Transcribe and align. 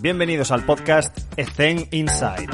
Bienvenidos 0.00 0.52
al 0.52 0.64
podcast 0.64 1.18
Ethen 1.36 1.88
Inside. 1.90 2.46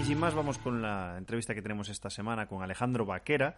Y 0.00 0.04
sin 0.04 0.18
más, 0.18 0.34
vamos 0.34 0.58
con 0.58 0.82
la 0.82 1.16
entrevista 1.16 1.54
que 1.54 1.62
tenemos 1.62 1.88
esta 1.90 2.10
semana 2.10 2.48
con 2.48 2.60
Alejandro 2.64 3.06
Vaquera, 3.06 3.54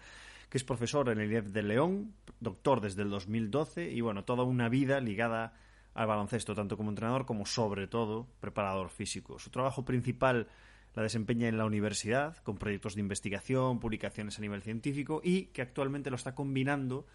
que 0.50 0.58
es 0.58 0.64
profesor 0.64 1.08
en 1.08 1.20
el 1.20 1.32
IEF 1.32 1.46
de 1.46 1.62
León, 1.62 2.12
doctor 2.40 2.82
desde 2.82 3.00
el 3.00 3.08
2012 3.08 3.90
y 3.90 4.02
bueno, 4.02 4.24
toda 4.24 4.44
una 4.44 4.68
vida 4.68 5.00
ligada 5.00 5.54
al 5.94 6.06
baloncesto, 6.06 6.54
tanto 6.54 6.76
como 6.76 6.90
entrenador 6.90 7.24
como 7.24 7.46
sobre 7.46 7.86
todo 7.86 8.26
preparador 8.40 8.90
físico. 8.90 9.38
Su 9.38 9.48
trabajo 9.48 9.86
principal 9.86 10.48
la 10.94 11.02
desempeña 11.02 11.48
en 11.48 11.58
la 11.58 11.64
universidad 11.64 12.36
con 12.38 12.58
proyectos 12.58 12.94
de 12.94 13.00
investigación, 13.00 13.80
publicaciones 13.80 14.38
a 14.38 14.42
nivel 14.42 14.62
científico 14.62 15.20
y 15.24 15.46
que 15.46 15.62
actualmente 15.62 16.10
lo 16.10 16.16
está 16.16 16.34
combinando 16.34 17.06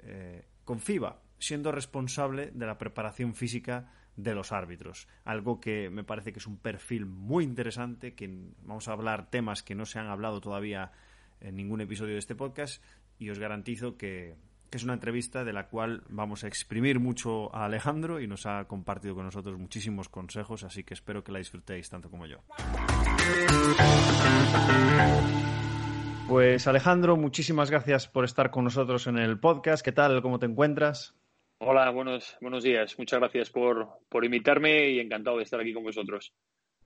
eh, 0.00 0.44
con 0.64 0.80
FIBA, 0.80 1.20
siendo 1.38 1.72
responsable 1.72 2.50
de 2.52 2.66
la 2.66 2.78
preparación 2.78 3.34
física 3.34 3.92
de 4.16 4.34
los 4.34 4.52
árbitros. 4.52 5.08
Algo 5.24 5.60
que 5.60 5.90
me 5.90 6.04
parece 6.04 6.32
que 6.32 6.38
es 6.38 6.46
un 6.46 6.58
perfil 6.58 7.06
muy 7.06 7.44
interesante, 7.44 8.14
que 8.14 8.28
vamos 8.62 8.88
a 8.88 8.92
hablar 8.92 9.30
temas 9.30 9.62
que 9.62 9.74
no 9.74 9.86
se 9.86 9.98
han 9.98 10.08
hablado 10.08 10.40
todavía 10.40 10.92
en 11.40 11.56
ningún 11.56 11.80
episodio 11.80 12.14
de 12.14 12.18
este 12.18 12.34
podcast 12.34 12.82
y 13.18 13.30
os 13.30 13.38
garantizo 13.38 13.96
que, 13.96 14.36
que 14.70 14.78
es 14.78 14.84
una 14.84 14.94
entrevista 14.94 15.44
de 15.44 15.52
la 15.52 15.68
cual 15.68 16.04
vamos 16.08 16.44
a 16.44 16.48
exprimir 16.48 17.00
mucho 17.00 17.54
a 17.54 17.64
Alejandro 17.64 18.20
y 18.20 18.26
nos 18.26 18.46
ha 18.46 18.64
compartido 18.66 19.14
con 19.14 19.24
nosotros 19.24 19.58
muchísimos 19.58 20.08
consejos, 20.08 20.64
así 20.64 20.84
que 20.84 20.94
espero 20.94 21.24
que 21.24 21.32
la 21.32 21.38
disfrutéis 21.38 21.88
tanto 21.88 22.10
como 22.10 22.26
yo. 22.26 22.38
Pues 26.28 26.66
Alejandro, 26.66 27.16
muchísimas 27.16 27.70
gracias 27.70 28.06
por 28.06 28.24
estar 28.24 28.50
con 28.50 28.64
nosotros 28.64 29.06
en 29.06 29.18
el 29.18 29.40
podcast. 29.40 29.84
¿Qué 29.84 29.92
tal? 29.92 30.22
¿Cómo 30.22 30.38
te 30.38 30.46
encuentras? 30.46 31.14
Hola, 31.58 31.90
buenos, 31.90 32.36
buenos 32.40 32.62
días. 32.62 32.98
Muchas 32.98 33.20
gracias 33.20 33.50
por, 33.50 33.88
por 34.08 34.24
invitarme 34.24 34.90
y 34.90 35.00
encantado 35.00 35.36
de 35.36 35.42
estar 35.42 35.60
aquí 35.60 35.74
con 35.74 35.82
vosotros. 35.82 36.32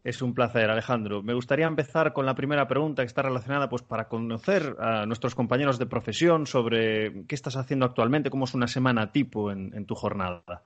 Es 0.04 0.20
un 0.20 0.34
placer, 0.34 0.68
Alejandro. 0.68 1.22
Me 1.22 1.32
gustaría 1.32 1.66
empezar 1.66 2.12
con 2.12 2.26
la 2.26 2.34
primera 2.34 2.68
pregunta 2.68 3.02
que 3.02 3.06
está 3.06 3.22
relacionada 3.22 3.70
pues 3.70 3.82
para 3.82 4.06
conocer 4.06 4.76
a 4.78 5.06
nuestros 5.06 5.34
compañeros 5.34 5.78
de 5.78 5.86
profesión 5.86 6.46
sobre 6.46 7.24
qué 7.26 7.34
estás 7.34 7.56
haciendo 7.56 7.86
actualmente, 7.86 8.28
cómo 8.28 8.44
es 8.44 8.52
una 8.52 8.66
semana 8.66 9.12
tipo 9.12 9.50
en, 9.50 9.86
tu 9.86 9.94
jornada. 9.94 10.62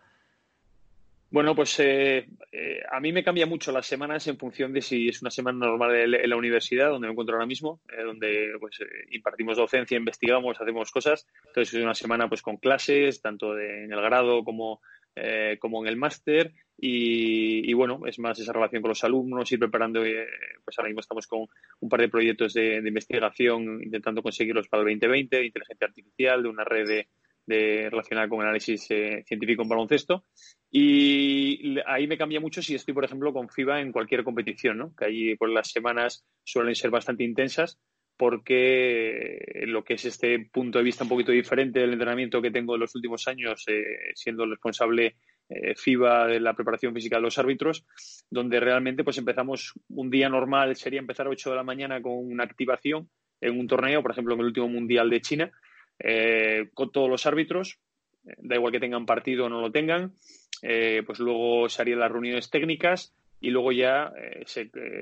Bueno, 1.30 1.54
pues 1.54 1.78
eh, 1.80 2.26
eh, 2.52 2.80
a 2.90 3.00
mí 3.00 3.12
me 3.12 3.22
cambia 3.22 3.46
mucho 3.46 3.70
las 3.70 3.86
semanas 3.86 4.26
en 4.28 4.38
función 4.38 4.72
de 4.72 4.80
si 4.80 5.08
es 5.08 5.20
una 5.20 5.30
semana 5.30 5.66
normal 5.66 6.14
en 6.14 6.30
la 6.30 6.36
universidad, 6.36 6.88
donde 6.88 7.06
me 7.06 7.12
encuentro 7.12 7.36
ahora 7.36 7.46
mismo, 7.46 7.82
eh, 7.92 8.02
donde 8.02 8.52
pues 8.58 8.78
impartimos 9.10 9.58
docencia, 9.58 9.98
investigamos, 9.98 10.58
hacemos 10.58 10.90
cosas. 10.90 11.26
Entonces 11.48 11.74
es 11.74 11.82
una 11.82 11.94
semana 11.94 12.28
pues 12.28 12.40
con 12.40 12.56
clases, 12.56 13.20
tanto 13.20 13.58
en 13.58 13.92
el 13.92 14.00
grado 14.00 14.42
como 14.42 14.80
eh, 15.20 15.56
como 15.58 15.82
en 15.82 15.88
el 15.88 15.96
máster 15.96 16.52
y, 16.80 17.72
bueno, 17.72 18.02
es 18.06 18.20
más 18.20 18.38
esa 18.38 18.52
relación 18.52 18.82
con 18.82 18.90
los 18.90 19.02
alumnos, 19.02 19.50
ir 19.50 19.58
preparando, 19.58 20.04
eh, 20.04 20.28
pues 20.64 20.78
ahora 20.78 20.90
mismo 20.90 21.00
estamos 21.00 21.26
con 21.26 21.46
un 21.80 21.88
par 21.88 22.00
de 22.00 22.08
proyectos 22.08 22.54
de, 22.54 22.76
investigación 22.76 23.82
intentando 23.82 24.22
conseguirlos 24.22 24.68
para 24.68 24.82
el 24.82 24.90
2020, 24.90 25.36
de 25.36 25.46
inteligencia 25.46 25.88
artificial, 25.88 26.44
de 26.44 26.48
una 26.48 26.62
red 26.62 26.86
de, 26.86 27.08
relacionada 27.48 28.28
con 28.28 28.40
análisis 28.40 28.90
eh, 28.90 29.22
científico 29.26 29.62
en 29.62 29.68
baloncesto. 29.68 30.24
Y 30.70 31.78
ahí 31.86 32.06
me 32.06 32.18
cambia 32.18 32.40
mucho 32.40 32.62
si 32.62 32.74
estoy, 32.74 32.94
por 32.94 33.04
ejemplo, 33.04 33.32
con 33.32 33.48
FIBA 33.48 33.80
en 33.80 33.92
cualquier 33.92 34.24
competición, 34.24 34.78
¿no? 34.78 34.94
que 34.94 35.06
ahí 35.06 35.36
pues, 35.36 35.52
las 35.52 35.70
semanas 35.70 36.26
suelen 36.44 36.74
ser 36.74 36.90
bastante 36.90 37.24
intensas 37.24 37.78
porque 38.18 39.62
lo 39.68 39.84
que 39.84 39.94
es 39.94 40.04
este 40.04 40.50
punto 40.52 40.78
de 40.78 40.84
vista 40.84 41.04
un 41.04 41.08
poquito 41.08 41.30
diferente 41.30 41.78
del 41.78 41.92
entrenamiento 41.92 42.42
que 42.42 42.50
tengo 42.50 42.74
en 42.74 42.80
los 42.80 42.94
últimos 42.96 43.28
años, 43.28 43.62
eh, 43.68 44.10
siendo 44.14 44.42
el 44.42 44.50
responsable 44.50 45.14
eh, 45.48 45.74
FIBA 45.76 46.26
de 46.26 46.40
la 46.40 46.52
preparación 46.52 46.92
física 46.92 47.16
de 47.16 47.22
los 47.22 47.38
árbitros, 47.38 47.86
donde 48.28 48.58
realmente 48.58 49.04
pues 49.04 49.18
empezamos 49.18 49.72
un 49.90 50.10
día 50.10 50.28
normal, 50.28 50.74
sería 50.74 50.98
empezar 50.98 51.26
a 51.26 51.30
8 51.30 51.50
de 51.50 51.56
la 51.56 51.62
mañana 51.62 52.02
con 52.02 52.12
una 52.12 52.42
activación 52.42 53.08
en 53.40 53.58
un 53.58 53.68
torneo, 53.68 54.02
por 54.02 54.10
ejemplo, 54.10 54.34
en 54.34 54.40
el 54.40 54.46
último 54.46 54.68
Mundial 54.68 55.08
de 55.08 55.20
China, 55.20 55.52
eh, 55.98 56.70
con 56.74 56.90
todos 56.92 57.08
los 57.08 57.26
árbitros, 57.26 57.78
da 58.22 58.56
igual 58.56 58.72
que 58.72 58.80
tengan 58.80 59.06
partido 59.06 59.46
o 59.46 59.48
no 59.48 59.60
lo 59.60 59.72
tengan, 59.72 60.14
pues 60.60 61.18
luego 61.18 61.68
se 61.68 61.80
harían 61.80 62.00
las 62.00 62.12
reuniones 62.12 62.50
técnicas 62.50 63.14
y 63.40 63.50
luego 63.50 63.72
ya 63.72 64.12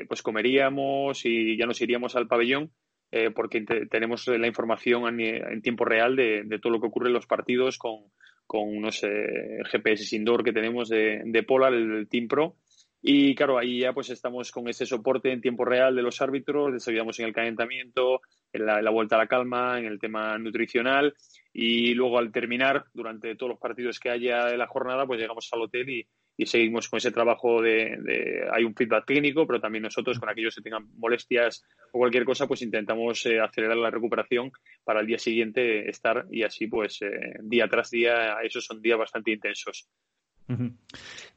pues 0.06 0.22
comeríamos 0.22 1.24
y 1.24 1.56
ya 1.56 1.66
nos 1.66 1.80
iríamos 1.80 2.14
al 2.14 2.28
pabellón 2.28 2.70
eh, 3.12 3.30
porque 3.30 3.64
tenemos 3.88 4.26
la 4.26 4.48
información 4.48 5.20
en, 5.20 5.62
tiempo 5.62 5.84
real 5.84 6.16
de, 6.16 6.58
todo 6.60 6.72
lo 6.72 6.80
que 6.80 6.88
ocurre 6.88 7.08
en 7.08 7.14
los 7.14 7.26
partidos 7.26 7.78
con, 7.78 8.00
unos 8.48 9.04
eh, 9.04 9.62
GPS 9.70 10.16
indoor 10.16 10.42
que 10.42 10.52
tenemos 10.52 10.88
de, 10.88 11.44
Polar, 11.46 11.72
el, 11.72 12.08
Team 12.08 12.26
Pro. 12.26 12.56
Y 13.00 13.34
claro, 13.36 13.58
ahí 13.58 13.80
ya 13.80 13.92
pues 13.92 14.10
estamos 14.10 14.50
con 14.50 14.68
ese 14.68 14.86
soporte 14.86 15.30
en 15.30 15.40
tiempo 15.40 15.64
real 15.64 15.94
de 15.94 16.02
los 16.02 16.20
árbitros, 16.20 16.72
les 16.72 16.88
ayudamos 16.88 17.18
en 17.20 17.26
el 17.26 17.32
calentamiento, 17.32 18.20
en 18.56 18.66
la, 18.66 18.90
vuelta 18.90 19.16
a 19.16 19.18
la 19.18 19.26
calma, 19.26 19.78
en 19.78 19.86
el 19.86 19.98
tema 19.98 20.36
nutricional 20.38 21.14
y 21.52 21.94
luego 21.94 22.18
al 22.18 22.32
terminar, 22.32 22.84
durante 22.92 23.34
todos 23.34 23.50
los 23.50 23.58
partidos 23.58 23.98
que 23.98 24.10
haya 24.10 24.46
de 24.46 24.56
la 24.56 24.66
jornada, 24.66 25.06
pues 25.06 25.20
llegamos 25.20 25.48
al 25.52 25.62
hotel 25.62 25.88
y, 25.88 26.06
seguimos 26.44 26.90
con 26.90 26.98
ese 26.98 27.12
trabajo 27.12 27.62
de, 27.62 28.46
hay 28.52 28.64
un 28.64 28.74
feedback 28.74 29.06
clínico, 29.06 29.46
pero 29.46 29.58
también 29.58 29.84
nosotros 29.84 30.18
con 30.18 30.28
aquellos 30.28 30.54
que 30.54 30.60
tengan 30.60 30.86
molestias 30.98 31.64
o 31.92 31.98
cualquier 31.98 32.26
cosa, 32.26 32.46
pues 32.46 32.60
intentamos 32.60 33.24
eh, 33.24 33.40
acelerar 33.40 33.78
la 33.78 33.90
recuperación 33.90 34.52
para 34.84 35.00
el 35.00 35.06
día 35.06 35.18
siguiente 35.18 35.88
estar 35.88 36.26
y 36.30 36.42
así 36.42 36.66
pues 36.66 37.00
eh, 37.00 37.38
día 37.40 37.68
tras 37.68 37.90
día, 37.90 38.36
esos 38.42 38.66
son 38.66 38.82
días 38.82 38.98
bastante 38.98 39.30
intensos. 39.30 39.88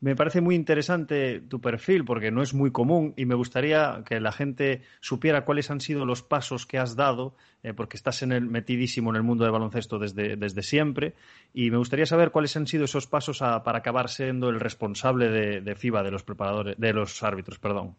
Me 0.02 0.16
parece 0.16 0.40
muy 0.40 0.56
interesante 0.56 1.42
tu 1.42 1.60
perfil 1.60 2.06
porque 2.06 2.32
no 2.32 2.42
es 2.42 2.54
muy 2.54 2.72
común 2.72 3.14
y 3.18 3.26
me 3.26 3.36
gustaría 3.36 4.04
que 4.06 4.20
la 4.20 4.32
gente 4.32 4.82
supiera 5.02 5.46
cuáles 5.46 5.72
han 5.72 5.82
sido 5.82 6.06
los 6.06 6.22
pasos 6.22 6.66
que 6.66 6.78
has 6.78 6.96
dado, 6.96 7.36
eh, 7.64 7.74
porque 7.74 7.98
estás 7.98 8.22
en 8.22 8.32
el, 8.32 8.46
metidísimo 8.46 9.10
en 9.10 9.16
el 9.16 9.24
mundo 9.24 9.44
del 9.44 9.52
baloncesto 9.52 10.00
desde, 10.00 10.36
desde, 10.36 10.62
siempre, 10.62 11.16
y 11.54 11.72
me 11.72 11.78
gustaría 11.78 12.06
saber 12.06 12.32
cuáles 12.32 12.56
han 12.56 12.68
sido 12.68 12.86
esos 12.86 13.08
pasos 13.08 13.40
para 13.40 13.80
acabar 13.80 14.10
siendo 14.10 14.50
el 14.50 14.60
responsable 14.60 15.30
de, 15.30 15.62
de 15.62 15.76
FIBA, 15.76 16.04
de 16.04 16.12
los 16.12 16.24
preparadores, 16.24 16.78
de 16.78 16.94
los 16.94 17.24
árbitros, 17.24 17.60
perdón. 17.60 17.96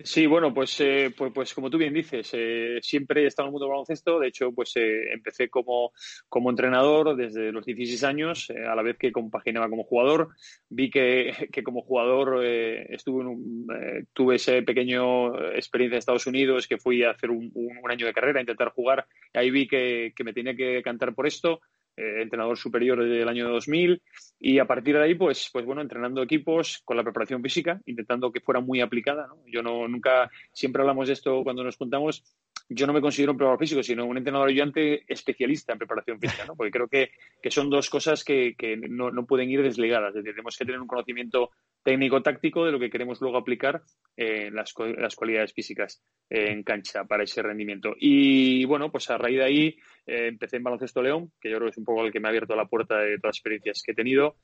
Sí, 0.00 0.26
bueno, 0.26 0.54
pues, 0.54 0.78
eh, 0.80 1.12
pues, 1.16 1.32
pues, 1.34 1.52
como 1.54 1.70
tú 1.70 1.76
bien 1.76 1.92
dices, 1.92 2.30
eh, 2.32 2.78
siempre 2.82 3.24
he 3.24 3.26
estado 3.26 3.46
en 3.46 3.48
el 3.48 3.52
mundo 3.52 3.66
del 3.66 3.70
baloncesto. 3.72 4.20
De 4.20 4.28
hecho, 4.28 4.52
pues 4.52 4.76
eh, 4.76 5.12
empecé 5.12 5.48
como, 5.50 5.92
como 6.28 6.50
entrenador 6.50 7.16
desde 7.16 7.50
los 7.50 7.64
16 7.66 8.04
años, 8.04 8.48
a 8.50 8.76
la 8.76 8.82
vez 8.82 8.96
que 8.96 9.10
compaginaba 9.10 9.68
como 9.68 9.82
jugador. 9.82 10.28
Vi 10.68 10.88
que, 10.88 11.48
que 11.52 11.64
como 11.64 11.82
jugador 11.82 12.44
estuve 12.44 13.24
en 13.24 14.06
tuve 14.12 14.36
ese 14.36 14.62
pequeño 14.62 15.36
experiencia 15.52 15.96
en 15.96 15.98
Estados 15.98 16.28
Unidos, 16.28 16.68
que 16.68 16.78
fui 16.78 17.02
a 17.02 17.10
hacer 17.10 17.30
un, 17.30 17.50
un 17.54 17.90
año 17.90 18.06
de 18.06 18.12
carrera, 18.14 18.38
a 18.38 18.42
intentar 18.42 18.70
jugar. 18.70 19.04
Ahí 19.34 19.50
vi 19.50 19.66
que, 19.66 20.12
que 20.14 20.22
me 20.22 20.32
tenía 20.32 20.54
que 20.54 20.80
cantar 20.82 21.12
por 21.12 21.26
esto. 21.26 21.60
Eh, 21.98 22.22
entrenador 22.22 22.56
superior 22.56 23.02
desde 23.02 23.22
el 23.22 23.28
año 23.28 23.48
2000 23.48 24.00
y 24.38 24.60
a 24.60 24.66
partir 24.66 24.96
de 24.96 25.02
ahí, 25.02 25.14
pues, 25.16 25.50
pues 25.52 25.66
bueno, 25.66 25.80
entrenando 25.80 26.22
equipos 26.22 26.80
con 26.84 26.96
la 26.96 27.02
preparación 27.02 27.42
física, 27.42 27.80
intentando 27.86 28.30
que 28.30 28.40
fuera 28.40 28.60
muy 28.60 28.80
aplicada. 28.80 29.26
Yo 29.46 29.64
no, 29.64 29.88
nunca, 29.88 30.30
siempre 30.52 30.82
hablamos 30.82 31.08
de 31.08 31.14
esto 31.14 31.42
cuando 31.42 31.64
nos 31.64 31.76
juntamos, 31.76 32.22
yo 32.68 32.86
no 32.86 32.92
me 32.92 33.00
considero 33.00 33.32
un 33.32 33.38
preparador 33.38 33.58
físico, 33.58 33.82
sino 33.82 34.06
un 34.06 34.16
entrenador 34.16 34.48
ayudante 34.48 35.02
especialista 35.12 35.72
en 35.72 35.78
preparación 35.78 36.20
física, 36.20 36.44
¿no? 36.46 36.54
porque 36.54 36.70
creo 36.70 36.86
que, 36.86 37.10
que 37.42 37.50
son 37.50 37.68
dos 37.68 37.90
cosas 37.90 38.22
que, 38.22 38.54
que 38.56 38.76
no, 38.76 39.10
no, 39.10 39.26
pueden 39.26 39.50
ir 39.50 39.60
desligadas. 39.60 40.14
Tenemos 40.14 40.56
que 40.56 40.64
tener 40.64 40.80
un 40.80 40.86
conocimiento 40.86 41.50
técnico-táctico 41.88 42.66
de 42.66 42.72
lo 42.72 42.78
que 42.78 42.90
queremos 42.90 43.18
luego 43.22 43.38
aplicar 43.38 43.80
en 44.14 44.54
las, 44.54 44.74
las 44.98 45.16
cualidades 45.16 45.54
físicas 45.54 46.02
en 46.28 46.62
cancha 46.62 47.04
para 47.04 47.24
ese 47.24 47.40
rendimiento. 47.40 47.94
Y 47.98 48.66
bueno, 48.66 48.92
pues 48.92 49.08
a 49.08 49.16
raíz 49.16 49.38
de 49.38 49.44
ahí 49.44 49.66
eh, 50.06 50.26
empecé 50.28 50.58
en 50.58 50.64
Baloncesto 50.64 51.00
León, 51.00 51.32
que 51.40 51.48
yo 51.48 51.56
creo 51.56 51.68
que 51.68 51.70
es 51.70 51.78
un 51.78 51.86
poco 51.86 52.04
el 52.04 52.12
que 52.12 52.20
me 52.20 52.28
ha 52.28 52.30
abierto 52.30 52.54
la 52.54 52.66
puerta 52.66 52.98
de 52.98 53.16
todas 53.16 53.30
las 53.30 53.36
experiencias 53.36 53.82
que 53.82 53.92
he 53.92 53.94
tenido. 53.94 54.36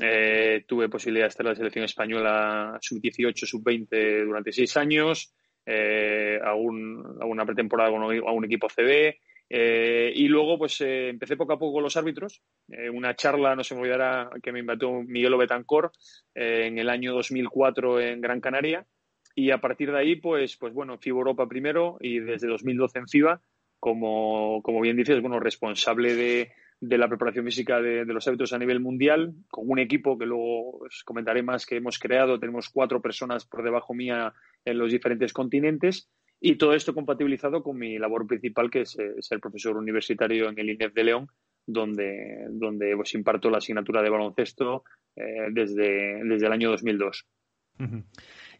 Eh, 0.00 0.64
tuve 0.68 0.88
posibilidad 0.88 1.24
de 1.24 1.30
estar 1.30 1.44
en 1.44 1.50
la 1.50 1.56
selección 1.56 1.84
española 1.86 2.78
sub-18, 2.80 3.34
sub-20 3.34 4.24
durante 4.24 4.52
seis 4.52 4.76
años 4.76 5.34
eh, 5.64 6.38
a, 6.40 6.54
una 6.54 7.44
pretemporada 7.44 7.90
con 7.90 8.02
a 8.02 8.30
un 8.30 8.44
equipo 8.44 8.68
CB. 8.68 9.16
Eh, 9.48 10.12
y 10.14 10.28
luego, 10.28 10.58
pues 10.58 10.80
eh, 10.80 11.08
empecé 11.08 11.36
poco 11.36 11.52
a 11.52 11.58
poco 11.58 11.74
con 11.74 11.82
los 11.82 11.96
árbitros. 11.96 12.42
Eh, 12.68 12.90
una 12.90 13.14
charla, 13.14 13.54
no 13.54 13.62
se 13.62 13.74
me 13.74 13.82
olvidará, 13.82 14.30
que 14.42 14.52
me 14.52 14.60
invitó 14.60 14.92
Miguel 15.02 15.34
Obetancor 15.34 15.92
en 16.34 16.78
el 16.78 16.90
año 16.90 17.12
2004 17.14 18.00
en 18.00 18.20
Gran 18.20 18.40
Canaria. 18.40 18.86
Y 19.34 19.50
a 19.50 19.58
partir 19.60 19.92
de 19.92 19.98
ahí, 19.98 20.16
pues, 20.16 20.56
pues 20.56 20.72
bueno, 20.72 20.98
FIBA 20.98 21.18
Europa 21.18 21.46
primero 21.46 21.98
y 22.00 22.20
desde 22.20 22.48
2012 22.48 22.98
en 22.98 23.08
FIBA, 23.08 23.40
como, 23.78 24.62
como 24.62 24.80
bien 24.80 24.96
dices, 24.96 25.20
bueno, 25.20 25.38
responsable 25.38 26.14
de, 26.14 26.52
de 26.80 26.98
la 26.98 27.06
preparación 27.06 27.44
física 27.44 27.80
de, 27.80 28.06
de, 28.06 28.12
los 28.14 28.26
árbitros 28.26 28.54
a 28.54 28.58
nivel 28.58 28.80
mundial, 28.80 29.34
con 29.50 29.68
un 29.68 29.78
equipo 29.78 30.16
que 30.16 30.24
luego 30.24 30.78
os 30.78 31.04
comentaré 31.04 31.42
más 31.42 31.66
que 31.66 31.76
hemos 31.76 31.98
creado. 31.98 32.40
Tenemos 32.40 32.70
cuatro 32.70 33.02
personas 33.02 33.44
por 33.44 33.62
debajo 33.62 33.92
mía 33.92 34.32
en 34.64 34.78
los 34.78 34.90
diferentes 34.90 35.34
continentes. 35.34 36.08
Y 36.48 36.54
todo 36.54 36.74
esto 36.74 36.94
compatibilizado 36.94 37.60
con 37.60 37.76
mi 37.76 37.98
labor 37.98 38.24
principal, 38.24 38.70
que 38.70 38.82
es 38.82 38.96
ser 39.18 39.40
profesor 39.40 39.76
universitario 39.76 40.48
en 40.48 40.56
el 40.56 40.70
INEF 40.70 40.94
de 40.94 41.02
León, 41.02 41.28
donde, 41.66 42.46
donde 42.50 42.94
pues, 42.94 43.14
imparto 43.14 43.50
la 43.50 43.58
asignatura 43.58 44.00
de 44.00 44.10
baloncesto 44.10 44.84
eh, 45.16 45.48
desde, 45.50 46.22
desde 46.22 46.46
el 46.46 46.52
año 46.52 46.70
2002. 46.70 47.26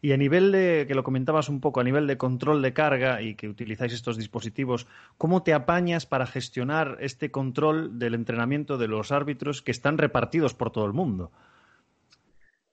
Y 0.01 0.11
a 0.11 0.17
nivel 0.17 0.51
de, 0.51 0.83
que 0.85 0.95
lo 0.95 1.03
comentabas 1.05 1.47
un 1.47 1.61
poco, 1.61 1.79
a 1.79 1.85
nivel 1.85 2.07
de 2.07 2.17
control 2.17 2.61
de 2.61 2.73
carga 2.73 3.21
y 3.21 3.35
que 3.35 3.47
utilizáis 3.47 3.93
estos 3.93 4.17
dispositivos, 4.17 4.85
¿cómo 5.17 5.43
te 5.43 5.53
apañas 5.53 6.05
para 6.05 6.27
gestionar 6.27 6.97
este 6.99 7.31
control 7.31 7.99
del 7.99 8.15
entrenamiento 8.15 8.77
de 8.77 8.89
los 8.89 9.13
árbitros 9.13 9.61
que 9.61 9.71
están 9.71 9.97
repartidos 9.97 10.53
por 10.53 10.71
todo 10.71 10.83
el 10.83 10.93
mundo? 10.93 11.31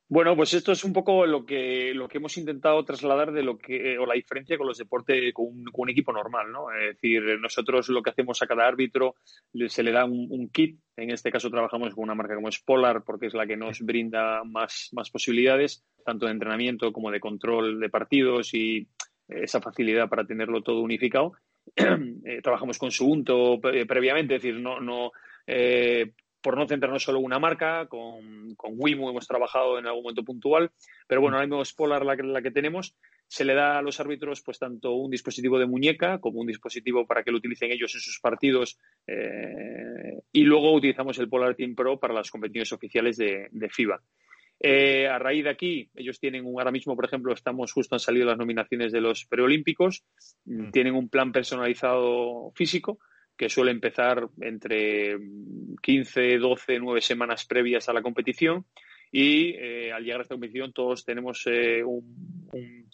Bueno, 0.07 0.37
pues 0.37 0.53
esto 0.53 0.73
es 0.73 0.85
un 0.85 0.93
poco 0.93 1.25
lo 1.25 1.47
que, 1.47 1.93
lo 1.95 2.09
que 2.09 2.19
hemos 2.19 2.37
intentado 2.37 2.85
trasladar 2.85 3.33
de 3.33 3.43
lo 3.43 3.57
que, 3.57 3.99
o 3.99 4.05
la 4.05 4.15
diferencia 4.15 4.59
con 4.59 4.67
los 4.67 4.77
deportes, 4.77 5.33
con 5.33 5.47
un, 5.73 5.91
equipo 5.91 6.13
normal, 6.13 6.53
¿no? 6.53 6.71
Es 6.71 6.95
decir, 6.95 7.23
nosotros 7.41 7.89
lo 7.89 8.03
que 8.03 8.11
hacemos 8.11 8.43
a 8.43 8.47
cada 8.47 8.67
árbitro 8.67 9.15
se 9.67 9.83
le 9.83 9.93
da 9.93 10.05
un, 10.05 10.51
kit. 10.51 10.79
En 10.97 11.11
este 11.11 11.31
caso 11.31 11.51
trabajamos 11.51 11.95
con 11.95 12.05
una 12.05 12.15
marca 12.15 12.35
como 12.35 12.51
es 12.51 12.61
Polar, 12.61 13.03
porque 13.03 13.27
es 13.27 13.35
la 13.35 13.47
que 13.47 13.57
nos 13.57 13.81
brinda 13.81 14.45
más, 14.45 14.91
más 14.93 15.11
posibilidades, 15.11 15.83
tanto 16.05 16.27
de 16.27 16.33
entrenamiento 16.33 16.93
como 16.93 17.11
de 17.11 17.21
control 17.21 17.81
de 17.81 17.89
partidos 17.89 18.53
y 18.53 18.87
esa 19.27 19.63
facilidad 19.63 20.11
para 20.11 20.27
tenerlo 20.27 20.63
todo 20.63 20.81
unificado. 20.83 21.33
Eh, 22.27 22.41
trabajamos 22.43 22.79
con 22.79 22.91
Subunto 22.91 23.61
previamente, 23.61 24.37
es 24.37 24.43
decir, 24.43 24.59
no, 24.59 24.81
no 24.81 25.13
eh, 25.47 26.13
por 26.45 26.59
no 26.59 26.69
centrarnos 26.69 27.03
solo 27.03 27.21
en 27.21 27.25
una 27.25 27.39
marca, 27.39 27.87
con, 27.87 28.55
con 28.55 28.75
Wimo 28.77 29.09
hemos 29.09 29.27
trabajado 29.27 29.79
en 29.79 29.87
algún 29.87 30.03
momento 30.03 30.23
puntual, 30.23 30.71
pero 31.09 31.23
bueno, 31.23 31.39
ahora 31.39 31.47
mismo 31.47 31.63
es 31.63 31.73
Polar 31.73 32.05
la 32.05 32.19
que, 32.19 32.23
la 32.23 32.43
que 32.43 32.51
tenemos. 32.51 32.95
Se 33.27 33.47
le 33.47 33.55
da 33.55 33.79
a 33.79 33.83
los 33.83 33.99
árbitros 33.99 34.43
pues 34.43 34.59
tanto 34.59 34.93
un 34.93 35.11
dispositivo 35.11 35.59
de 35.59 35.65
muñeca 35.65 36.19
como 36.19 36.41
un 36.41 36.47
dispositivo 36.47 37.07
para 37.07 37.25
que 37.25 37.31
lo 37.31 37.39
utilicen 37.39 37.73
ellos 37.73 37.95
en 37.95 38.01
sus 38.03 38.21
partidos 38.21 38.79
eh, 39.07 40.21
y 40.33 40.43
luego 40.43 40.75
utilizamos 40.75 41.19
el 41.19 41.31
Polar 41.31 41.55
Team 41.55 41.75
Pro 41.75 41.99
para 41.99 42.13
las 42.13 42.31
competiciones 42.31 42.71
oficiales 42.73 43.17
de, 43.17 43.49
FIBA. 43.71 44.03
Eh, 44.61 45.09
a 45.09 45.19
raíz 45.19 45.45
de 45.45 45.51
aquí, 45.51 45.89
ellos 45.95 46.21
tienen 46.21 46.45
un, 46.45 46.61
ahora 46.61 46.71
mismo, 46.71 46.95
por 46.95 47.07
ejemplo, 47.07 47.33
estamos 47.33 47.73
justo 47.73 47.95
han 47.95 48.01
salido 48.01 48.27
las 48.27 48.37
nominaciones 48.37 48.93
de 48.93 49.01
los 49.01 49.25
preolímpicos, 49.25 50.05
mm. 50.45 50.73
tienen 50.73 50.95
un 50.95 51.09
plan 51.09 51.33
personalizado 51.33 52.53
físico 52.55 52.99
que 53.37 53.49
suele 53.49 53.71
empezar 53.71 54.29
entre 54.41 55.17
15, 55.83 56.39
12, 56.39 56.79
9 56.79 57.01
semanas 57.01 57.45
previas 57.45 57.89
a 57.89 57.93
la 57.93 58.03
competición 58.03 58.67
y 59.11 59.55
eh, 59.57 59.93
al 59.93 60.03
llegar 60.03 60.21
a 60.21 60.23
esta 60.23 60.35
competición 60.35 60.73
todos 60.73 61.05
tenemos 61.05 61.45
eh, 61.47 61.83
un, 61.85 62.89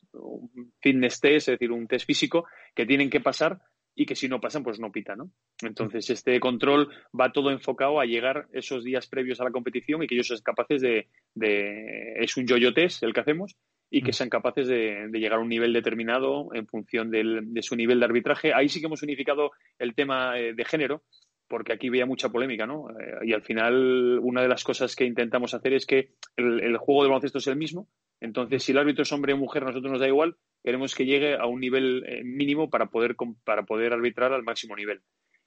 fitness 0.81 1.21
test, 1.21 1.49
es 1.49 1.59
decir, 1.59 1.73
un 1.73 1.87
test 1.87 2.07
físico 2.07 2.47
que 2.75 2.87
tienen 2.87 3.11
que 3.11 3.21
pasar 3.21 3.59
y 3.95 4.07
que 4.07 4.15
si 4.15 4.29
no 4.29 4.41
pasan, 4.41 4.63
pues 4.63 4.79
no 4.79 4.93
pita, 4.93 5.17
¿no? 5.17 5.31
Entonces, 5.63 6.09
este 6.11 6.39
control 6.41 6.89
va 7.19 7.33
todo 7.33 7.51
enfocado 7.51 8.01
a 8.01 8.07
llegar 8.07 8.49
esos 8.53 8.85
días 8.85 9.07
previos 9.09 9.41
a 9.41 9.45
la 9.45 9.51
competición 9.51 10.03
y 10.03 10.07
que 10.07 10.15
ellos 10.15 10.29
sean 10.29 10.41
capaces 10.43 10.81
de, 10.81 11.09
de 11.35 12.15
es 12.17 12.37
un 12.37 12.47
yo-yo 12.47 12.73
test 12.73 13.03
el 13.03 13.13
que 13.13 13.21
hacemos 13.21 13.57
y 13.91 14.03
que 14.03 14.11
mm. 14.11 14.15
sean 14.15 14.31
capaces 14.31 14.69
de, 14.69 15.11
llegar 15.13 15.39
a 15.39 15.43
un 15.43 15.49
nivel 15.49 15.73
determinado 15.73 16.55
en 16.55 16.67
función 16.67 17.11
de 17.11 17.63
su 17.63 17.75
nivel 17.75 17.99
de 17.99 18.05
arbitraje. 18.07 18.55
Ahí 18.55 18.69
sí 18.69 18.81
que 18.81 18.87
hemos 18.87 19.03
unificado 19.03 19.51
el 19.79 19.95
tema 19.95 20.39
eh, 20.39 20.55
de 20.55 20.65
género, 20.65 21.03
porque 21.49 21.73
aquí 21.73 21.89
veía 21.89 22.07
mucha 22.07 22.29
polémica, 22.29 22.67
¿no? 22.67 22.89
Eh, 22.91 23.27
y 23.27 23.33
al 23.33 23.43
final, 23.43 24.21
una 24.23 24.43
de 24.43 24.49
las 24.49 24.63
cosas 24.63 24.95
que 24.95 25.05
intentamos 25.05 25.53
hacer 25.55 25.73
es 25.73 25.87
que 25.87 26.13
el, 26.37 26.77
juego 26.77 27.03
de 27.03 27.09
baloncesto 27.09 27.39
es 27.39 27.49
el 27.49 27.57
mismo. 27.57 27.89
Entonces, 28.21 28.63
si 28.63 28.71
el 28.71 28.79
árbitro 28.79 29.03
es 29.03 29.13
hombre 29.13 29.33
o 29.33 29.37
mujer, 29.37 29.65
a 29.65 29.67
nosotros 29.67 29.91
nos 29.91 30.01
da 30.01 30.07
igual. 30.07 30.37
Queremos 30.63 30.95
que 30.95 31.07
llegue 31.07 31.35
a 31.35 31.47
un 31.47 31.59
nivel 31.59 32.05
eh, 32.07 32.23
mínimo 32.23 32.71
para 32.71 32.87
poder, 32.87 33.17
para 33.45 33.65
poder 33.65 33.93
arbitrar 33.93 34.33
al 34.33 34.45
máximo 34.45 34.77
nivel. 34.77 35.01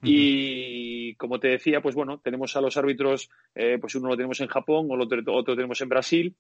Y 0.06 1.16
como 1.16 1.40
te 1.40 1.48
decía, 1.48 1.80
pues 1.80 1.96
bueno, 1.96 2.20
tenemos 2.22 2.58
a 2.58 2.62
los 2.62 2.76
árbitros, 2.76 3.30
pues 3.54 3.96
uno 3.96 4.10
lo 4.10 4.18
tenemos 4.18 4.42
en 4.42 4.48
Japón, 4.48 4.90
otro, 4.92 5.22
otro 5.28 5.56
tenemos 5.56 5.80
en 5.80 5.88
Brasil, 5.88 6.36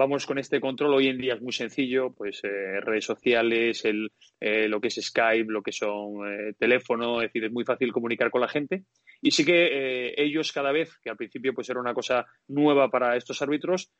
vamos 0.00 0.24
con 0.24 0.38
este 0.38 0.60
control. 0.60 0.94
Hoy 0.94 1.08
en 1.08 1.18
día 1.18 1.34
es 1.34 1.42
muy 1.42 1.52
sencillo, 1.52 2.14
pues 2.14 2.40
eh, 2.42 2.80
redes 2.80 3.04
sociales, 3.04 3.84
el, 3.84 4.10
eh, 4.40 4.66
lo 4.66 4.80
que 4.80 4.88
es 4.88 4.94
Skype, 4.94 5.52
lo 5.52 5.60
que 5.60 5.72
son 5.72 6.26
eh, 6.26 6.54
teléfono, 6.58 7.20
es 7.20 7.28
decir, 7.28 7.44
es 7.44 7.52
muy 7.52 7.66
fácil 7.66 7.92
comunicar 7.92 8.30
con 8.30 8.40
la 8.40 8.48
gente. 8.48 8.84
Y 9.20 9.32
sí 9.32 9.44
que 9.44 10.14
ellos 10.16 10.52
cada 10.52 10.72
vez, 10.72 10.96
que 11.02 11.10
al 11.10 11.18
principio 11.18 11.52
pues 11.52 11.68
era 11.68 11.78
una 11.78 11.92
cosa 11.92 12.24
nueva 12.48 12.88
para 12.88 13.14
estos 13.14 13.42
árbitros, 13.42 13.92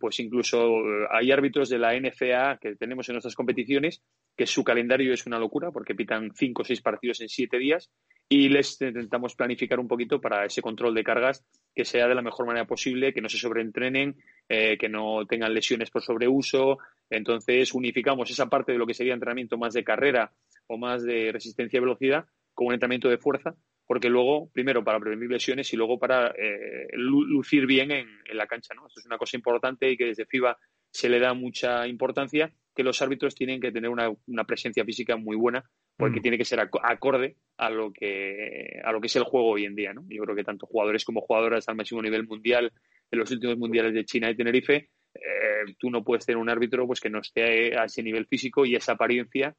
pues 0.00 0.18
incluso 0.20 0.78
hay 1.10 1.30
árbitros 1.30 1.68
de 1.68 1.78
la 1.78 1.94
NCA 1.94 2.58
que 2.58 2.76
tenemos 2.76 3.06
en 3.10 3.16
nuestras 3.16 3.34
competiciones, 3.34 4.02
que 4.34 4.46
su 4.46 4.64
calendario 4.64 5.12
es 5.12 5.26
una 5.26 5.38
locura 5.38 5.70
porque 5.70 5.94
pitan 5.94 6.30
cinco 6.34 6.62
o 6.62 6.64
seis 6.64 6.80
partidos 6.80 7.20
en 7.20 7.28
siete 7.28 7.58
días 7.58 7.90
y 8.28 8.48
les 8.48 8.80
intentamos 8.80 9.34
planificar 9.34 9.78
un 9.78 9.88
poquito 9.88 10.20
para 10.20 10.46
ese 10.46 10.62
control 10.62 10.94
de 10.94 11.04
cargas 11.04 11.44
que 11.74 11.84
sea 11.84 12.08
de 12.08 12.14
la 12.14 12.22
mejor 12.22 12.46
manera 12.46 12.66
posible, 12.66 13.12
que 13.12 13.20
no 13.20 13.28
se 13.28 13.38
sobreentrenen, 13.38 14.16
eh, 14.48 14.76
que 14.78 14.88
no 14.88 15.26
tengan 15.26 15.54
lesiones 15.54 15.90
por 15.90 16.02
sobreuso. 16.02 16.78
Entonces, 17.10 17.74
unificamos 17.74 18.30
esa 18.30 18.48
parte 18.48 18.72
de 18.72 18.78
lo 18.78 18.86
que 18.86 18.94
sería 18.94 19.14
entrenamiento 19.14 19.56
más 19.58 19.74
de 19.74 19.84
carrera 19.84 20.32
o 20.66 20.76
más 20.76 21.02
de 21.02 21.30
resistencia 21.32 21.78
y 21.78 21.80
velocidad 21.80 22.26
con 22.54 22.68
un 22.68 22.74
entrenamiento 22.74 23.08
de 23.08 23.18
fuerza, 23.18 23.54
porque 23.86 24.08
luego, 24.08 24.50
primero, 24.52 24.84
para 24.84 25.00
prevenir 25.00 25.30
lesiones 25.30 25.72
y 25.72 25.76
luego 25.76 25.98
para 25.98 26.28
eh, 26.28 26.88
lucir 26.92 27.66
bien 27.66 27.90
en, 27.90 28.06
la 28.32 28.46
cancha. 28.46 28.74
¿no? 28.74 28.86
Esto 28.86 29.00
es 29.00 29.06
una 29.06 29.18
cosa 29.18 29.36
importante 29.36 29.90
y 29.90 29.96
que 29.96 30.06
desde 30.06 30.26
FIBA 30.26 30.56
se 30.90 31.08
le 31.08 31.18
da 31.18 31.34
mucha 31.34 31.86
importancia, 31.86 32.52
que 32.74 32.82
los 32.82 33.00
árbitros 33.02 33.34
tienen 33.34 33.60
que 33.60 33.72
tener 33.72 33.90
una, 33.90 34.10
una 34.26 34.44
presencia 34.44 34.84
física 34.84 35.16
muy 35.16 35.36
buena 35.36 35.64
porque 35.96 36.20
mm. 36.20 36.22
tiene 36.22 36.38
que 36.38 36.44
ser 36.44 36.60
acorde 36.60 37.36
a 37.58 37.70
lo 37.70 37.92
que 37.92 38.80
a 38.82 38.92
lo 38.92 39.00
que 39.00 39.06
es 39.06 39.16
el 39.16 39.24
juego 39.24 39.50
hoy 39.50 39.64
en 39.64 39.74
día, 39.74 39.92
¿no? 39.92 40.04
Yo 40.08 40.22
creo 40.22 40.36
que 40.36 40.44
tanto 40.44 40.66
jugadores 40.66 41.04
como 41.04 41.20
jugadoras 41.20 41.68
al 41.68 41.76
máximo 41.76 42.02
nivel 42.02 42.26
mundial 42.26 42.72
en 43.10 43.18
los 43.18 43.30
últimos 43.30 43.58
mundiales 43.58 43.92
de 43.92 44.04
China 44.04 44.30
y 44.30 44.36
Tenerife, 44.36 44.88
eh, 45.14 45.74
tú 45.78 45.90
no 45.90 46.02
puedes 46.02 46.24
tener 46.24 46.38
un 46.38 46.48
árbitro 46.48 46.86
pues 46.86 47.00
que 47.00 47.10
no 47.10 47.20
esté 47.20 47.78
a 47.78 47.84
ese 47.84 48.02
nivel 48.02 48.26
físico 48.26 48.64
y 48.64 48.74
esa 48.74 48.92
apariencia 48.92 49.54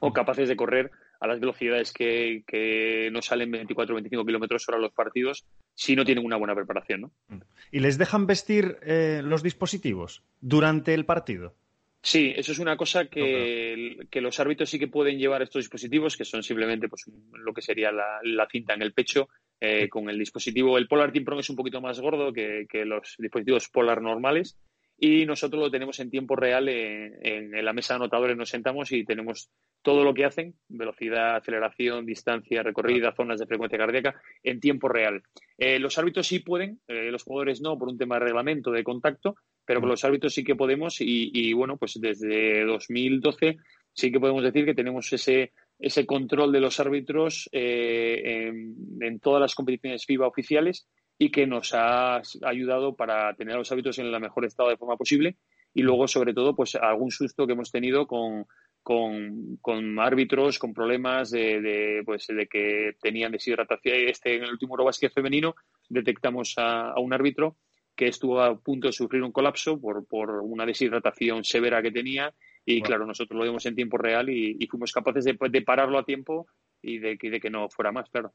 o 0.00 0.10
mm. 0.10 0.12
capaces 0.12 0.48
de 0.48 0.56
correr 0.56 0.90
a 1.20 1.26
las 1.26 1.40
velocidades 1.40 1.92
que, 1.92 2.44
que 2.46 3.10
no 3.12 3.22
salen 3.22 3.50
24 3.50 3.92
o 3.92 3.96
25 3.96 4.24
kilómetros 4.24 4.68
hora 4.68 4.78
los 4.78 4.92
partidos 4.92 5.44
si 5.74 5.96
no 5.96 6.04
tienen 6.04 6.24
una 6.24 6.36
buena 6.36 6.54
preparación. 6.54 7.00
¿no? 7.02 7.12
Mm. 7.28 7.40
¿Y 7.72 7.80
les 7.80 7.98
dejan 7.98 8.26
vestir 8.26 8.78
eh, 8.82 9.20
los 9.24 9.42
dispositivos 9.42 10.24
durante 10.40 10.94
el 10.94 11.04
partido? 11.04 11.54
Sí, 12.00 12.32
eso 12.36 12.52
es 12.52 12.58
una 12.58 12.76
cosa 12.76 13.06
que, 13.06 13.96
los 14.12 14.40
árbitros 14.40 14.70
sí 14.70 14.78
que 14.78 14.88
pueden 14.88 15.18
llevar 15.18 15.42
estos 15.42 15.60
dispositivos, 15.60 16.16
que 16.16 16.24
son 16.24 16.42
simplemente 16.42 16.88
pues, 16.88 17.04
lo 17.32 17.52
que 17.52 17.62
sería 17.62 17.90
la, 17.90 18.48
cinta 18.50 18.74
en 18.74 18.82
el 18.82 18.92
pecho 18.92 19.28
eh, 19.60 19.88
con 19.88 20.08
el 20.08 20.18
dispositivo. 20.18 20.78
El 20.78 20.86
Polar 20.86 21.12
Team 21.12 21.24
Pro 21.24 21.40
es 21.40 21.50
un 21.50 21.56
poquito 21.56 21.80
más 21.80 22.00
gordo 22.00 22.32
que, 22.32 22.66
los 22.84 23.16
dispositivos 23.18 23.68
Polar 23.68 24.00
normales 24.00 24.56
y 25.00 25.26
nosotros 25.26 25.60
lo 25.62 25.70
tenemos 25.70 25.98
en 26.00 26.10
tiempo 26.10 26.34
real 26.34 26.68
en, 26.68 27.64
la 27.64 27.72
mesa 27.72 27.94
de 27.94 27.96
anotadores. 27.96 28.36
Nos 28.36 28.48
sentamos 28.48 28.90
y 28.92 29.04
tenemos 29.04 29.50
todo 29.82 30.04
lo 30.04 30.14
que 30.14 30.24
hacen, 30.24 30.54
velocidad, 30.68 31.36
aceleración, 31.36 32.06
distancia 32.06 32.62
recorrida, 32.62 33.14
zonas 33.14 33.38
de 33.38 33.46
frecuencia 33.46 33.78
cardíaca, 33.78 34.20
en 34.42 34.60
tiempo 34.60 34.88
real. 34.88 35.22
Eh, 35.56 35.78
los 35.78 35.98
árbitros 35.98 36.26
sí 36.26 36.40
pueden, 36.40 36.80
eh, 36.88 37.10
los 37.10 37.22
jugadores 37.22 37.60
no, 37.60 37.78
por 37.78 37.88
un 37.88 37.98
tema 37.98 38.16
de 38.16 38.24
reglamento, 38.24 38.70
de 38.70 38.84
contacto, 38.84 39.36
pero 39.68 39.80
con 39.80 39.90
mm. 39.90 39.92
los 39.92 40.04
árbitros 40.04 40.32
sí 40.32 40.44
que 40.44 40.56
podemos 40.56 40.96
y, 40.98 41.52
bueno, 41.52 41.76
pues 41.76 42.00
desde 42.00 42.64
2012 42.64 43.58
sí 43.92 44.10
que 44.10 44.18
podemos 44.18 44.42
decir 44.42 44.64
que 44.64 44.74
tenemos 44.74 45.12
ese, 45.12 45.52
ese 45.78 46.06
control 46.06 46.52
de 46.52 46.60
los 46.60 46.80
árbitros 46.80 47.50
eh, 47.52 48.48
en, 48.48 49.20
todas 49.20 49.42
las 49.42 49.54
competiciones 49.54 50.06
FIBA 50.06 50.26
oficiales 50.26 50.88
y 51.18 51.30
que 51.30 51.46
nos 51.46 51.74
ha 51.74 52.22
ayudado 52.44 52.96
para 52.96 53.34
tener 53.34 53.56
a 53.56 53.58
los 53.58 53.70
árbitros 53.70 53.98
en 53.98 54.06
el 54.06 54.20
mejor 54.20 54.46
estado 54.46 54.70
de 54.70 54.78
forma 54.78 54.96
posible 54.96 55.36
y 55.74 55.82
luego 55.82 56.08
sobre 56.08 56.32
todo 56.32 56.56
pues 56.56 56.74
algún 56.74 57.10
susto 57.10 57.46
que 57.46 57.52
hemos 57.52 57.70
tenido 57.70 58.06
con, 58.06 58.46
con, 58.82 59.98
árbitros 60.00 60.58
con 60.58 60.72
problemas 60.72 61.30
de, 61.30 62.00
pues, 62.06 62.26
de 62.28 62.46
que 62.46 62.92
tenían 63.02 63.32
deshidratación. 63.32 63.96
Este 64.08 64.36
en 64.36 64.44
el 64.44 64.52
último 64.52 64.72
Eurobasket 64.72 65.12
femenino 65.12 65.54
detectamos 65.90 66.54
a 66.56 66.98
un 66.98 67.12
árbitro 67.12 67.58
que 67.98 68.06
estuvo 68.06 68.40
a 68.40 68.56
punto 68.56 68.86
de 68.86 68.92
sufrir 68.92 69.24
un 69.24 69.32
colapso 69.32 69.80
por, 69.80 70.06
por 70.06 70.30
una 70.40 70.64
deshidratación 70.64 71.42
severa 71.42 71.82
que 71.82 71.90
tenía 71.90 72.32
y 72.64 72.80
claro, 72.80 73.04
nosotros 73.04 73.36
lo 73.36 73.44
vimos 73.44 73.66
en 73.66 73.74
tiempo 73.74 73.98
real 73.98 74.28
y, 74.28 74.64
fuimos 74.70 74.92
capaces 74.92 75.24
de, 75.24 75.62
pararlo 75.62 75.98
a 75.98 76.04
tiempo 76.04 76.46
y 76.80 76.98
de, 76.98 77.18
de, 77.20 77.40
que 77.40 77.50
no 77.50 77.68
fuera 77.68 77.90
más, 77.90 78.08
claro. 78.08 78.32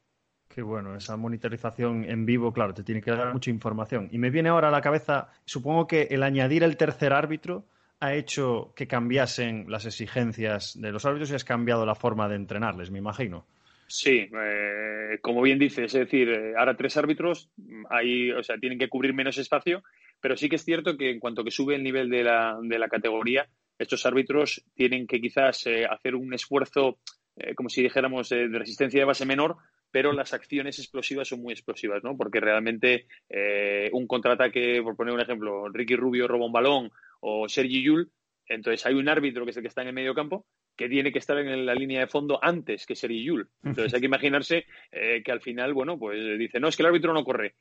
Qué 0.50 0.62
bueno, 0.62 0.96
esa 0.96 1.16
monitorización 1.16 2.04
en 2.04 2.26
vivo, 2.26 2.52
claro, 2.52 2.74
te 2.74 2.84
tiene 2.84 3.02
que 3.02 3.12
dar 3.12 3.32
mucha 3.32 3.52
información. 3.52 4.10
Y 4.12 4.18
me 4.18 4.32
viene 4.32 4.50
ahora 4.50 4.68
a 4.68 4.72
la 4.72 4.82
cabeza, 4.82 5.30
supongo 5.46 5.88
que 5.88 6.08
el 6.12 6.24
añadir 6.24 6.64
el 6.64 6.76
tercer 6.76 7.14
árbitro 7.14 7.66
ha 8.02 8.16
hecho 8.16 8.74
que 8.76 8.86
cambiasen 8.86 9.66
las 9.70 9.86
exigencias 9.86 10.80
de 10.82 10.92
los 10.92 11.06
árbitros 11.06 11.32
y 11.32 11.36
has 11.36 11.46
cambiado 11.46 11.86
la 11.86 11.96
forma 11.96 12.28
de 12.28 12.36
entrenarles, 12.36 12.92
me 12.92 13.00
imagino. 13.00 13.46
Sí, 13.96 14.28
eh, 14.28 15.20
como 15.22 15.44
bien 15.44 15.60
dices, 15.60 15.94
es 15.94 16.00
decir, 16.00 16.28
eh, 16.28 16.54
ahora 16.58 16.76
tres 16.76 16.98
árbitros, 16.98 17.52
hay, 17.92 18.32
o 18.32 18.42
sea, 18.42 18.58
tienen 18.58 18.80
que 18.80 18.90
cubrir 18.90 19.14
menos 19.14 19.38
espacio, 19.38 19.84
pero 20.20 20.36
sí 20.36 20.50
que 20.50 20.56
es 20.56 20.66
cierto 20.66 20.98
que 20.98 21.12
en 21.12 21.20
cuanto 21.20 21.44
que 21.44 21.52
sube 21.52 21.76
el 21.76 21.84
nivel 21.84 22.10
de 22.10 22.24
la, 22.24 22.58
de 22.60 22.80
la 22.80 22.90
categoría, 22.90 23.48
estos 23.78 24.04
árbitros 24.08 24.66
tienen 24.74 25.06
que 25.06 25.22
quizás 25.22 25.68
eh, 25.68 25.86
hacer 25.86 26.16
un 26.16 26.34
esfuerzo, 26.34 26.98
eh, 27.36 27.54
como 27.54 27.70
si 27.70 27.84
dijéramos, 27.84 28.30
de 28.30 28.48
resistencia 28.48 29.00
de 29.00 29.06
base 29.06 29.28
menor, 29.28 29.58
pero 29.92 30.12
las 30.12 30.34
acciones 30.34 30.80
explosivas 30.80 31.28
son 31.28 31.44
muy 31.44 31.54
explosivas, 31.54 32.04
¿no? 32.04 32.18
Porque 32.18 32.40
realmente 32.40 33.06
un 33.92 34.08
contraataque, 34.08 34.82
por 34.82 34.96
poner 34.96 35.14
un 35.14 35.22
ejemplo, 35.22 35.70
Ricky 35.70 35.96
Rubio 35.96 36.28
roba 36.28 36.48
un 36.48 36.52
balón 36.52 36.90
o 37.20 37.48
Sergi 37.48 37.84
Yul, 37.84 38.12
entonces 38.48 38.84
hay 38.88 38.96
un 38.96 39.08
árbitro 39.08 39.46
que 39.46 39.52
es 39.52 39.58
el 39.58 39.62
que 39.62 39.70
está 39.70 39.84
en 39.84 39.90
el 39.90 39.94
medio 39.94 40.16
campo 40.16 40.48
que 40.76 40.90
tiene 40.90 41.12
que 41.12 41.20
estar 41.20 41.38
en 41.38 41.66
la 41.66 41.76
línea 41.76 42.00
de 42.00 42.08
fondo 42.08 42.40
antes 42.42 42.86
que 42.86 42.96
Sergi 42.96 43.24
Yul. 43.24 43.50
Entonces 43.64 43.94
hay 43.94 44.00
que 44.00 44.08
imaginarse 44.08 44.66
que 44.92 45.32
al 45.32 45.42
final, 45.42 45.74
bueno, 45.74 46.00
pues 46.00 46.20
dice, 46.40 46.60
no, 46.60 46.68
es 46.68 46.76
que 46.76 46.84
el 46.84 46.88
árbitro 46.88 47.14
no 47.14 47.24
corre 47.24 47.56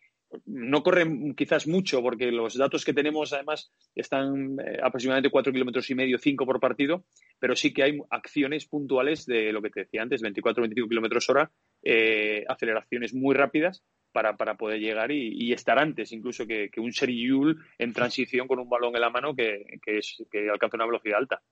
no 0.46 0.82
corren 0.82 1.34
quizás 1.34 1.66
mucho 1.66 2.02
porque 2.02 2.30
los 2.30 2.56
datos 2.56 2.84
que 2.84 2.92
tenemos 2.92 3.32
además 3.32 3.72
están 3.94 4.58
eh, 4.60 4.78
aproximadamente 4.82 5.30
cuatro 5.30 5.52
kilómetros 5.52 5.88
y 5.90 5.94
medio, 5.94 6.18
cinco 6.18 6.46
por 6.46 6.60
partido, 6.60 7.04
pero 7.38 7.56
sí 7.56 7.72
que 7.72 7.82
hay 7.82 7.98
acciones 8.10 8.66
puntuales 8.66 9.26
de 9.26 9.52
lo 9.52 9.62
que 9.62 9.70
te 9.70 9.80
decía 9.80 10.02
antes, 10.02 10.22
24 10.22 10.62
25 10.62 10.88
kilómetros 10.88 11.28
hora, 11.28 11.50
eh, 11.82 12.44
aceleraciones 12.48 13.14
muy 13.14 13.34
rápidas 13.34 13.84
para, 14.12 14.36
para 14.36 14.56
poder 14.56 14.80
llegar 14.80 15.10
y, 15.10 15.52
estar 15.52 15.78
antes 15.78 16.12
incluso 16.12 16.46
que, 16.46 16.70
un 16.78 16.92
Sergi 16.92 17.28
en 17.78 17.92
transición 17.92 18.46
con 18.46 18.58
un 18.58 18.68
balón 18.68 18.94
en 18.94 19.00
la 19.00 19.10
mano 19.10 19.34
que, 19.34 19.64
que, 19.82 19.98
es, 19.98 20.22
que 20.30 20.50
alcanza 20.50 20.76
una 20.76 20.86
velocidad 20.86 21.18
alta. 21.18 21.42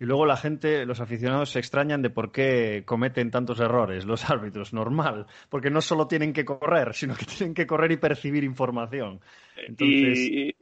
Y 0.00 0.04
luego 0.04 0.26
la 0.26 0.36
gente, 0.36 0.86
los 0.86 1.00
aficionados 1.00 1.50
se 1.50 1.58
extrañan 1.58 2.02
de 2.02 2.10
por 2.10 2.30
qué 2.30 2.82
cometen 2.84 3.30
tantos 3.30 3.58
errores 3.58 4.04
los 4.04 4.24
árbitros. 4.30 4.72
Normal, 4.72 5.26
porque 5.48 5.70
no 5.70 5.80
solo 5.80 6.06
tienen 6.06 6.32
que 6.32 6.44
correr, 6.44 6.94
sino 6.94 7.14
que 7.16 7.24
tienen 7.24 7.54
que 7.54 7.66
correr 7.66 7.92
y 7.92 7.96
percibir 7.96 8.44
información. 8.44 9.20
Y, 9.78 10.54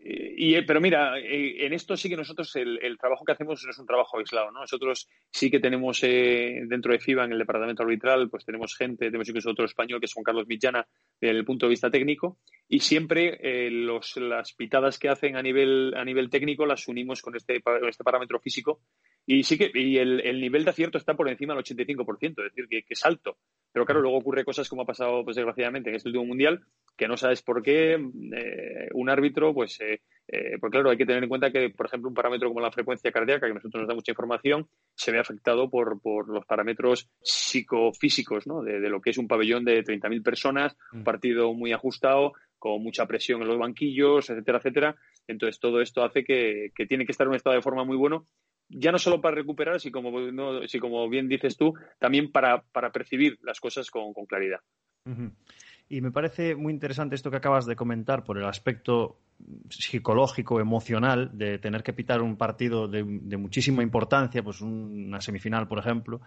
pero 0.67 0.81
mira, 0.81 1.19
eh, 1.19 1.65
en 1.65 1.73
esto 1.73 1.97
sí 1.97 2.09
que 2.11 2.17
nosotros 2.17 2.55
el, 2.57 2.99
trabajo 2.99 3.25
que 3.25 3.33
hacemos 3.33 3.63
no 3.65 3.71
es 3.71 3.79
un 3.79 3.87
trabajo 3.87 4.19
aislado, 4.19 4.51
¿no? 4.51 4.61
Nosotros 4.61 5.09
sí 5.31 5.51
que 5.51 5.61
tenemos 5.61 6.03
eh, 6.03 6.63
dentro 6.67 6.93
de 6.93 6.99
FIBA, 6.99 7.25
en 7.25 7.33
el 7.33 7.39
departamento 7.39 7.83
arbitral, 7.83 8.29
pues 8.29 8.45
tenemos 8.45 8.77
gente, 8.77 9.07
tenemos 9.07 9.29
incluso 9.29 9.51
otro 9.51 9.65
español 9.65 9.99
que 9.99 10.07
es 10.07 10.13
Juan 10.13 10.25
Carlos 10.25 10.47
Millana, 10.47 10.87
desde 11.21 11.39
el 11.39 11.45
punto 11.45 11.67
de 11.67 11.71
vista 11.71 11.91
técnico, 11.91 12.39
y 12.69 12.81
siempre 12.81 13.39
eh, 13.41 13.71
los, 13.71 14.17
las 14.17 14.53
pitadas 14.53 14.99
que 14.99 15.09
hacen 15.09 15.37
a 15.37 15.43
nivel, 15.43 15.95
a 15.97 16.05
nivel 16.05 16.29
técnico 16.29 16.67
las 16.67 16.87
unimos 16.87 17.23
con 17.23 17.35
este, 17.35 17.63
este 17.89 18.05
parámetro 18.05 18.39
físico 18.41 18.81
y 19.25 19.43
sí 19.43 19.59
que 19.59 19.71
y 19.75 19.99
el, 19.99 20.41
nivel 20.41 20.65
de 20.65 20.71
acierto 20.71 20.99
está 20.99 21.15
por 21.15 21.29
encima 21.29 21.55
del 21.55 21.65
85%, 21.65 22.23
es 22.23 22.55
decir, 22.55 22.69
que, 22.69 22.85
es 22.89 23.05
alto. 23.05 23.39
Pero 23.73 23.85
claro, 23.85 24.01
luego 24.01 24.19
ocurre 24.19 24.45
cosas 24.45 24.69
como 24.69 24.83
ha 24.83 24.87
pasado, 24.87 25.25
pues 25.25 25.35
desgraciadamente, 25.35 25.91
en 25.91 25.97
este 25.97 26.09
último 26.09 26.27
mundial, 26.27 26.65
que 26.97 27.09
no 27.09 27.17
sabes 27.17 27.43
por 27.43 27.63
qué 27.63 27.95
eh, 27.95 28.89
un 28.95 29.11
árbitro, 29.11 29.53
pues, 29.53 29.81
eh, 30.29 30.59
pues 30.61 30.71
claro, 30.71 30.91
hay 30.91 30.97
que 30.97 31.07
tener 31.07 31.23
en 31.23 31.29
cuenta 31.29 31.51
que, 31.51 31.71
por 31.71 31.87
ejemplo, 31.87 32.09
un 32.09 32.15
parámetro 32.15 32.49
como 32.49 32.61
la 32.61 32.73
frecuencia 32.73 33.13
cardíaca, 33.13 33.47
que 33.47 33.53
a 33.53 33.55
nosotros 33.55 33.83
nos 33.83 33.89
da 33.89 33.95
mucha 33.95 34.13
información, 34.13 34.69
se 34.95 35.13
ve 35.13 35.19
afectado 35.19 35.71
por, 35.71 36.01
por 36.01 36.29
los 36.29 36.45
parámetros 36.47 37.09
psicofísicos, 37.23 38.47
¿no? 38.47 38.63
De, 38.63 38.81
lo 38.89 39.01
que 39.01 39.11
es 39.11 39.19
un 39.19 39.29
pabellón 39.29 39.65
de 39.65 39.85
30.000 39.85 40.23
personas, 40.23 40.77
un 40.93 41.01
mm. 41.01 41.05
partido 41.05 41.53
muy 41.55 41.73
ajustado, 41.73 42.33
con 42.59 42.83
mucha 42.83 43.07
presión 43.07 43.43
en 43.43 43.49
los 43.49 43.59
banquillos, 43.59 44.29
etcétera, 44.31 44.59
etcétera. 44.59 44.97
Entonces, 45.29 45.61
todo 45.61 45.81
esto 45.81 46.03
hace 46.03 46.25
que, 46.25 46.71
que 46.75 46.87
tiene 46.87 47.07
que 47.07 47.13
estar 47.13 47.27
en 47.27 47.31
un 47.31 47.37
estado 47.37 47.57
de 47.57 47.63
forma 47.63 47.85
muy 47.85 47.97
bueno 47.97 48.27
ya 48.69 48.93
no 48.93 48.99
solo 48.99 49.21
para 49.21 49.37
recuperar, 49.37 49.81
sino 49.81 50.03
como, 50.03 50.21
no, 50.21 50.61
como 50.81 51.09
bien 51.09 51.29
dices 51.29 51.57
tú, 51.57 51.75
también 51.99 52.33
para, 52.33 52.65
percibir 52.93 53.39
las 53.43 53.61
cosas 53.61 53.91
con, 53.91 54.13
claridad. 54.29 54.61
Y 55.89 56.01
me 56.01 56.11
parece 56.11 56.55
muy 56.55 56.73
interesante 56.73 57.15
esto 57.15 57.31
que 57.31 57.37
acabas 57.37 57.67
de 57.67 57.77
comentar 57.77 58.25
por 58.25 58.39
el 58.39 58.45
aspecto 58.45 59.19
psicológico, 59.69 60.61
emocional, 60.61 61.31
de 61.35 61.59
tener 61.59 61.83
que 61.83 61.93
pitar 61.93 62.23
un 62.23 62.37
partido 62.37 62.89
de, 62.89 63.05
muchísima 63.05 63.83
importancia, 63.83 64.43
pues 64.43 64.61
una 64.63 65.21
semifinal, 65.21 65.69
por 65.69 65.79
ejemplo. 65.79 66.21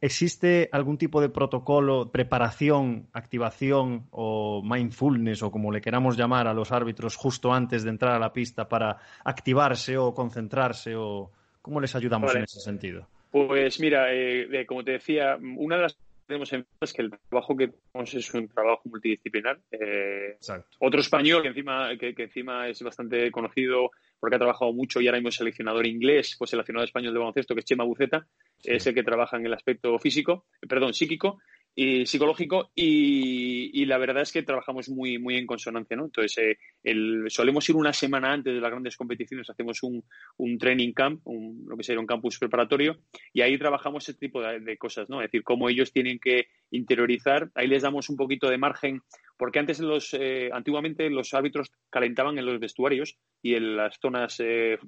¿Existe 0.00 0.68
algún 0.72 0.96
tipo 0.96 1.20
de 1.20 1.28
protocolo, 1.28 2.10
preparación, 2.10 3.08
activación 3.12 4.06
o 4.10 4.62
mindfulness, 4.64 5.42
o 5.42 5.50
como 5.50 5.72
le 5.72 5.80
queramos 5.80 6.16
llamar 6.16 6.46
a 6.46 6.54
los 6.54 6.72
árbitros 6.72 7.16
justo 7.16 7.52
antes 7.52 7.82
de 7.82 7.90
entrar 7.90 8.14
a 8.14 8.18
la 8.18 8.32
pista 8.32 8.68
para 8.68 8.98
activarse 9.24 9.98
o 9.98 10.14
concentrarse 10.14 10.94
o, 10.96 11.30
¿Cómo 11.62 11.80
les 11.80 11.94
ayudamos 11.94 12.34
en 12.34 12.42
ese 12.42 12.60
sentido? 12.60 13.06
Pues 13.30 13.80
mira, 13.80 14.12
eh, 14.12 14.66
como 14.66 14.82
te 14.82 14.92
decía, 14.92 15.38
una 15.40 15.76
de 15.76 15.82
las 15.82 15.96
tenemos 16.32 16.52
en 16.54 16.66
es 16.80 16.92
que 16.94 17.02
el 17.02 17.10
trabajo 17.28 17.54
que 17.54 17.68
tenemos 17.68 18.14
es 18.14 18.32
un 18.32 18.48
trabajo 18.48 18.80
multidisciplinar. 18.86 19.60
Eh, 19.70 20.38
otro 20.78 21.00
español 21.00 21.42
que 21.42 21.48
encima, 21.48 21.90
que, 21.98 22.14
encima 22.16 22.68
es 22.68 22.82
bastante 22.82 23.30
conocido 23.30 23.90
porque 24.18 24.36
ha 24.36 24.38
trabajado 24.38 24.72
mucho 24.72 25.00
y 25.00 25.06
ahora 25.06 25.18
mismo 25.18 25.28
es 25.28 25.34
seleccionador 25.34 25.86
inglés, 25.86 26.36
pues 26.38 26.50
seleccionador 26.50 26.86
español 26.88 27.12
de 27.12 27.18
baloncesto, 27.18 27.54
que 27.54 27.60
es 27.60 27.66
Chema 27.66 27.84
Buceta, 27.84 28.26
es 28.64 28.86
el 28.86 28.94
que 28.94 29.02
trabaja 29.02 29.36
en 29.36 29.44
el 29.44 29.52
aspecto 29.52 29.98
físico, 29.98 30.46
perdón, 30.66 30.94
psíquico, 30.94 31.38
y 31.74 32.04
psicológico 32.06 32.70
y, 32.74 33.84
la 33.86 33.98
verdad 33.98 34.22
es 34.22 34.32
que 34.32 34.42
trabajamos 34.42 34.88
muy, 34.88 35.18
muy 35.18 35.36
en 35.36 35.46
consonancia, 35.46 35.96
¿no? 35.96 36.04
Entonces, 36.04 36.38
eh, 36.38 36.58
el, 36.82 37.24
solemos 37.28 37.68
ir 37.68 37.76
una 37.76 37.92
semana 37.92 38.32
antes 38.32 38.54
de 38.54 38.60
las 38.60 38.70
grandes 38.70 38.96
competiciones, 38.96 39.50
hacemos 39.50 39.82
un, 39.82 40.04
un 40.36 40.58
training 40.58 40.92
camp, 40.92 41.20
un, 41.24 41.64
lo 41.66 41.76
que 41.76 41.82
sería 41.82 42.00
un 42.00 42.06
campus 42.06 42.38
preparatorio, 42.38 43.00
y 43.32 43.40
ahí 43.40 43.58
trabajamos 43.58 44.08
este 44.08 44.26
tipo 44.26 44.40
de, 44.40 44.76
cosas, 44.76 45.10
¿no? 45.10 45.20
Es 45.20 45.28
decir, 45.28 45.42
cómo 45.42 45.68
ellos 45.68 45.92
tienen 45.92 46.18
que 46.18 46.46
interiorizar, 46.70 47.50
ahí 47.54 47.66
les 47.66 47.82
damos 47.82 48.08
un 48.08 48.16
poquito 48.16 48.48
de 48.48 48.58
margen, 48.58 49.02
porque 49.36 49.58
antes 49.58 49.80
los, 49.80 50.14
eh, 50.14 50.50
antiguamente 50.52 51.10
los 51.10 51.34
árbitros 51.34 51.70
calentaban 51.90 52.38
en 52.38 52.46
los 52.46 52.60
vestuarios 52.60 53.18
y 53.42 53.54
en 53.54 53.76
las 53.76 53.98
zonas 53.98 54.40
eh, 54.40 54.78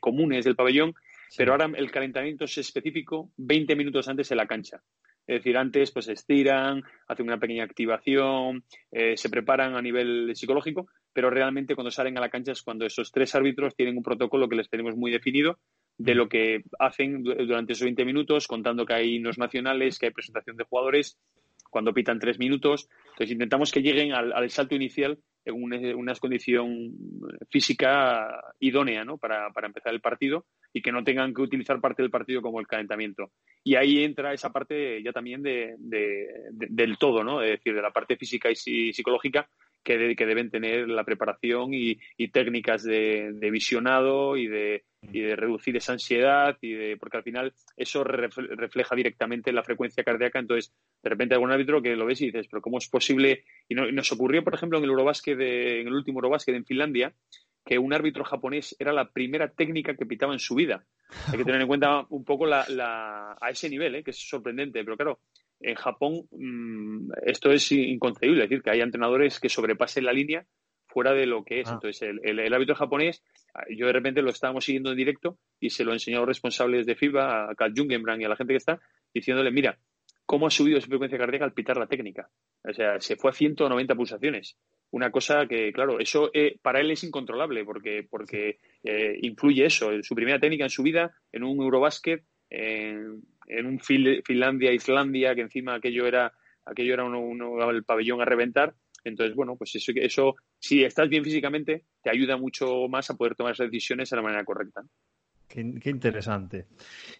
comunes 0.00 0.44
del 0.44 0.56
pabellón, 0.56 0.94
pero 1.36 1.52
ahora 1.52 1.70
el 1.74 1.90
calentamiento 1.90 2.44
es 2.44 2.58
específico 2.58 3.30
20 3.36 3.76
minutos 3.76 4.08
antes 4.08 4.30
en 4.30 4.36
la 4.36 4.46
cancha. 4.46 4.82
Es 5.28 5.40
decir, 5.40 5.58
antes 5.58 5.90
pues 5.92 6.08
estiran, 6.08 6.82
hacen 7.06 7.26
una 7.26 7.38
pequeña 7.38 7.62
activación, 7.62 8.64
eh, 8.90 9.14
se 9.18 9.28
preparan 9.28 9.76
a 9.76 9.82
nivel 9.82 10.34
psicológico, 10.34 10.88
pero 11.12 11.28
realmente 11.28 11.74
cuando 11.74 11.90
salen 11.90 12.16
a 12.16 12.20
la 12.22 12.30
cancha 12.30 12.52
es 12.52 12.62
cuando 12.62 12.86
esos 12.86 13.12
tres 13.12 13.34
árbitros 13.34 13.76
tienen 13.76 13.98
un 13.98 14.02
protocolo 14.02 14.48
que 14.48 14.56
les 14.56 14.70
tenemos 14.70 14.96
muy 14.96 15.10
definido 15.10 15.58
de 15.98 16.14
lo 16.14 16.30
que 16.30 16.62
hacen 16.78 17.22
durante 17.22 17.74
esos 17.74 17.84
20 17.84 18.06
minutos, 18.06 18.46
contando 18.46 18.86
que 18.86 18.94
hay 18.94 19.18
nos 19.18 19.36
nacionales, 19.36 19.98
que 19.98 20.06
hay 20.06 20.12
presentación 20.12 20.56
de 20.56 20.64
jugadores, 20.64 21.18
cuando 21.70 21.92
pitan 21.92 22.18
tres 22.18 22.38
minutos. 22.38 22.88
Entonces 23.12 23.32
intentamos 23.32 23.72
que 23.72 23.82
lleguen 23.82 24.12
al, 24.12 24.50
salto 24.50 24.74
inicial 24.74 25.18
en 25.44 25.62
una, 25.62 26.14
condición 26.14 26.92
física 27.50 28.40
idónea 28.60 29.04
¿no? 29.04 29.18
para, 29.18 29.50
para 29.50 29.66
empezar 29.66 29.92
el 29.92 30.00
partido 30.00 30.46
y 30.72 30.82
que 30.82 30.92
no 30.92 31.04
tengan 31.04 31.32
que 31.32 31.42
utilizar 31.42 31.80
parte 31.80 32.02
del 32.02 32.10
partido 32.10 32.42
como 32.42 32.60
el 32.60 32.66
calentamiento. 32.66 33.32
Y 33.64 33.74
ahí 33.76 34.04
entra 34.04 34.32
esa 34.32 34.50
parte 34.50 35.02
ya 35.02 35.12
también 35.12 35.42
de, 35.42 35.74
del 35.78 36.98
todo, 36.98 37.24
¿no? 37.24 37.42
Es 37.42 37.52
decir, 37.52 37.74
de 37.74 37.82
la 37.82 37.90
parte 37.90 38.16
física 38.16 38.50
y 38.50 38.92
psicológica 38.92 39.48
que, 39.82 40.14
que 40.16 40.26
deben 40.26 40.50
tener 40.50 40.88
la 40.88 41.04
preparación 41.04 41.70
y, 41.72 41.98
técnicas 42.32 42.82
de, 42.82 43.32
visionado 43.50 44.36
y 44.36 44.46
de, 44.46 44.84
y 45.02 45.20
de 45.20 45.36
reducir 45.36 45.76
esa 45.76 45.92
ansiedad 45.92 46.56
y 46.60 46.72
de 46.72 46.96
porque 46.96 47.16
al 47.16 47.22
final 47.22 47.54
eso 47.76 48.04
refleja 48.04 48.94
directamente 48.94 49.52
la 49.52 49.62
frecuencia 49.62 50.04
cardíaca 50.04 50.38
entonces 50.38 50.74
de 51.02 51.10
repente 51.10 51.34
algún 51.34 51.52
árbitro 51.52 51.80
que 51.80 51.96
lo 51.96 52.06
ves 52.06 52.20
y 52.20 52.26
dices 52.26 52.48
pero 52.50 52.60
cómo 52.60 52.78
es 52.78 52.88
posible 52.88 53.44
y, 53.68 53.74
nos 53.74 54.12
ocurrió 54.12 54.44
por 54.44 54.54
ejemplo 54.54 54.78
en 54.78 54.84
el 54.84 54.90
Eurobásquet 54.90 55.40
en 55.40 55.86
el 55.86 55.94
último 55.94 56.18
Eurobásquet 56.18 56.54
en 56.54 56.66
Finlandia 56.66 57.14
que 57.68 57.78
un 57.78 57.92
árbitro 57.92 58.24
japonés 58.24 58.74
era 58.78 58.94
la 58.94 59.10
primera 59.10 59.50
técnica 59.50 59.94
que 59.94 60.06
pitaba 60.06 60.32
en 60.32 60.38
su 60.38 60.54
vida. 60.54 60.86
Hay 61.30 61.36
que 61.36 61.44
tener 61.44 61.60
en 61.60 61.68
cuenta 61.68 62.06
un 62.08 62.24
poco 62.24 62.46
la, 62.46 63.36
a 63.38 63.50
ese 63.50 63.68
nivel, 63.68 63.96
¿eh? 63.96 64.02
que 64.02 64.12
es 64.12 64.26
sorprendente. 64.26 64.82
Pero 64.82 64.96
claro, 64.96 65.20
en 65.60 65.74
Japón 65.74 66.28
mm, 66.30 67.10
esto 67.26 67.50
es 67.50 67.70
inconcebible, 67.72 68.44
es 68.44 68.50
decir, 68.50 68.62
que 68.62 68.70
hay 68.70 68.80
entrenadores 68.80 69.40
que 69.40 69.48
sobrepasen 69.48 70.04
la 70.04 70.12
línea 70.12 70.46
fuera 70.86 71.12
de 71.12 71.26
lo 71.26 71.44
que 71.44 71.60
es. 71.60 71.68
Ah. 71.68 71.74
Entonces, 71.74 72.02
el, 72.22 72.38
el, 72.38 72.54
árbitro 72.54 72.74
japonés, 72.74 73.22
yo 73.70 73.86
de 73.86 73.92
repente 73.92 74.22
lo 74.22 74.30
estábamos 74.30 74.64
siguiendo 74.64 74.90
en 74.90 74.96
directo 74.96 75.38
y 75.60 75.70
se 75.70 75.84
lo 75.84 75.92
enseñó 75.92 76.18
a 76.18 76.20
los 76.20 76.28
responsables 76.28 76.86
de 76.86 76.96
FIBA, 76.96 77.50
a 77.50 77.54
Carl 77.54 77.74
Jungenbrand 77.76 78.22
y 78.22 78.24
a 78.24 78.28
la 78.28 78.36
gente 78.36 78.54
que 78.54 78.58
está, 78.58 78.80
diciéndole, 79.12 79.50
mira, 79.50 79.78
cómo 80.24 80.46
ha 80.46 80.50
subido 80.50 80.78
esa 80.78 80.88
frecuencia 80.88 81.18
cardíaca 81.18 81.44
al 81.44 81.52
pitar 81.52 81.76
la 81.76 81.86
técnica. 81.86 82.28
O 82.64 82.72
sea, 82.72 83.00
se 83.00 83.16
fue 83.16 83.30
a 83.30 83.34
190 83.34 83.94
pulsaciones 83.94 84.56
una 84.90 85.10
cosa 85.10 85.46
que, 85.46 85.72
claro, 85.72 85.98
eso 85.98 86.30
eh, 86.32 86.58
para 86.62 86.80
él 86.80 86.90
es 86.90 87.04
incontrolable 87.04 87.64
porque, 87.64 88.06
porque 88.08 88.58
eh, 88.82 89.18
influye 89.22 89.66
eso, 89.66 89.90
su 90.02 90.14
primera 90.14 90.40
técnica 90.40 90.64
en 90.64 90.70
su 90.70 90.82
vida, 90.82 91.14
en 91.32 91.44
un 91.44 91.60
Eurobásquet, 91.62 92.24
en, 92.50 93.22
en 93.48 93.66
un 93.66 93.80
Finlandia, 93.80 94.72
Islandia, 94.72 95.34
que 95.34 95.42
encima 95.42 95.74
aquello 95.74 96.06
era, 96.06 96.32
aquello 96.64 96.94
era 96.94 97.04
uno, 97.04 97.70
el 97.70 97.84
pabellón 97.84 98.20
a 98.20 98.24
reventar. 98.24 98.74
Entonces, 99.04 99.34
bueno, 99.34 99.56
pues 99.56 99.74
eso, 99.74 99.92
eso, 99.96 100.34
si 100.58 100.84
estás 100.84 101.08
bien 101.08 101.24
físicamente, 101.24 101.84
te 102.02 102.10
ayuda 102.10 102.36
mucho 102.36 102.88
más 102.88 103.08
a 103.10 103.14
poder 103.14 103.34
tomar 103.34 103.52
esas 103.52 103.70
decisiones 103.70 104.10
de 104.10 104.16
la 104.16 104.22
manera 104.22 104.44
correcta. 104.44 104.82
Qué, 105.48 105.60
interesante. 105.62 106.66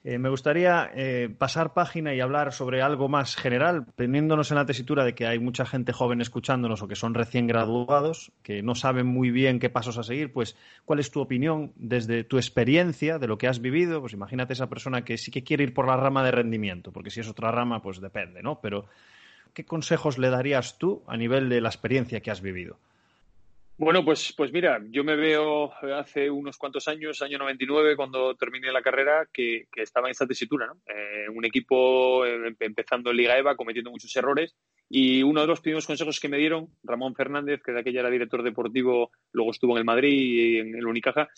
Eh, 0.05 0.19
me 0.19 0.29
gustaría 0.29 0.91
eh, 0.95 1.35
pasar 1.37 1.73
página 1.73 2.15
y 2.15 2.21
hablar 2.21 2.53
sobre 2.53 2.83
algo 2.83 3.09
más 3.09 3.37
general, 3.37 3.87
teniéndonos 3.97 4.51
en 4.51 4.59
la 4.59 4.67
tesitura 4.67 5.03
de 5.07 5.15
que 5.15 5.27
hay 5.27 5.39
mucha 5.39 5.65
gente 5.65 5.95
joven 5.95 6.21
escuchándonos 6.21 6.83
o 6.83 6.89
que 6.89 6.95
son 6.95 7.15
recién 7.15 7.47
graduados, 7.47 8.31
que 8.43 8.63
no 8.63 8.75
saben 8.75 9.07
muy 9.07 9.31
bien 9.31 9.59
qué 9.59 9.71
pasos 9.71 9.97
a 9.97 10.03
seguir, 10.03 10.31
pues 10.31 10.57
¿cuál 10.85 10.99
es 10.99 11.11
tu 11.11 11.21
opinión 11.21 11.73
desde 11.77 12.23
tu 12.23 12.37
experiencia, 12.37 13.19
de 13.19 13.29
lo 13.29 13.39
que 13.39 13.49
has 13.49 13.63
vivido? 13.63 14.03
Pues 14.03 14.13
imagínate 14.13 14.53
esa 14.53 14.69
persona 14.69 15.07
que 15.07 15.17
sí 15.17 15.31
que 15.31 15.43
quiere 15.43 15.65
ir 15.65 15.73
por 15.73 15.87
la 15.87 15.97
rama 15.97 16.23
de 16.23 16.31
rendimiento, 16.31 16.93
porque 16.93 17.11
si 17.11 17.21
es 17.21 17.29
otra 17.29 17.51
rama, 17.51 17.81
pues 17.81 17.99
depende, 17.99 18.43
¿no? 18.43 18.61
Pero 18.61 18.85
¿qué 19.55 19.65
consejos 19.65 20.19
le 20.19 20.29
darías 20.29 20.77
tú 20.77 21.03
a 21.07 21.17
nivel 21.17 21.49
de 21.49 21.63
la 21.63 21.71
experiencia 21.71 22.21
que 22.21 22.31
has 22.31 22.43
vivido? 22.43 22.77
Bueno, 23.81 24.05
pues, 24.05 24.35
pues 24.37 24.53
mira, 24.53 24.83
yo 24.91 25.05
me 25.05 25.15
veo 25.15 25.73
hace 25.95 26.29
unos 26.29 26.59
cuantos 26.59 26.89
años, 26.89 27.23
año 27.23 27.39
99, 27.39 27.95
cuando 27.95 28.35
terminé 28.35 28.73
la 28.73 28.83
carrera, 28.83 29.29
que, 29.33 29.69
estaba 29.77 30.09
en 30.09 30.11
esta 30.11 30.27
tesitura, 30.27 30.67
¿no? 30.67 30.81
Eh, 30.93 31.29
un 31.33 31.45
equipo 31.45 32.27
eh, 32.27 32.57
empezando 32.59 33.13
en 33.13 33.17
Liga 33.17 33.39
EVA, 33.39 33.55
cometiendo 33.55 33.93
muchos 33.93 34.15
errores, 34.17 34.57
y 34.91 35.23
uno 35.23 35.43
de 35.43 35.47
los 35.47 35.61
primeros 35.61 35.87
consejos 35.87 36.19
que 36.19 36.29
me 36.29 36.39
dieron, 36.39 36.67
Ramón 36.83 37.15
Fernández, 37.15 37.63
que 37.63 37.71
de 37.71 37.79
aquella 37.79 38.01
era 38.01 38.11
director 38.11 38.43
deportivo, 38.43 39.13
luego 39.31 39.53
estuvo 39.53 39.75
en 39.75 39.79
el 39.79 39.85
Madrid 39.85 40.13
y 40.13 40.59
en 40.59 40.75
el 40.75 40.85
Unicaja, 40.85 41.29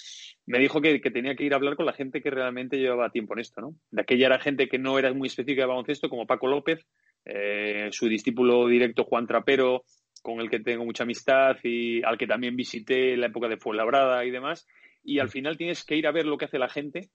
me 0.46 0.58
dijo 0.58 0.80
que, 0.80 0.98
tenía 0.98 1.36
que 1.36 1.44
ir 1.44 1.52
a 1.52 1.56
hablar 1.56 1.76
con 1.76 1.84
la 1.84 1.92
gente 1.92 2.22
que 2.22 2.30
realmente 2.30 2.78
llevaba 2.78 3.10
tiempo 3.10 3.34
en 3.34 3.40
esto, 3.40 3.60
¿no? 3.60 3.74
De 3.90 4.00
aquella 4.00 4.28
era 4.28 4.38
gente 4.38 4.66
que 4.66 4.78
no 4.78 4.98
era 4.98 5.12
muy 5.12 5.28
específica 5.28 5.62
de 5.64 5.68
baloncesto, 5.68 6.08
como 6.08 6.26
Paco 6.26 6.46
López, 6.46 6.86
eh, 7.26 7.90
su 7.92 8.08
discípulo 8.08 8.66
directo 8.66 9.04
Juan 9.04 9.26
Trapero, 9.26 9.84
con 10.22 10.40
el 10.40 10.50
que 10.50 10.60
tengo 10.60 10.84
mucha 10.84 11.04
amistad 11.04 11.56
y 11.62 12.02
al 12.02 12.18
que 12.18 12.26
también 12.26 12.56
visité 12.56 13.14
en 13.14 13.20
la 13.20 13.26
época 13.26 13.48
de 13.48 13.56
Fuenlabrada 13.56 14.24
y 14.24 14.30
demás. 14.30 14.66
Y 15.02 15.18
al 15.18 15.30
final 15.30 15.56
tienes 15.56 15.84
que 15.84 15.96
ir 15.96 16.06
a 16.06 16.12
ver 16.12 16.26
lo 16.26 16.36
que 16.36 16.44
hace 16.44 16.58
la 16.58 16.68
gente. 16.68 17.10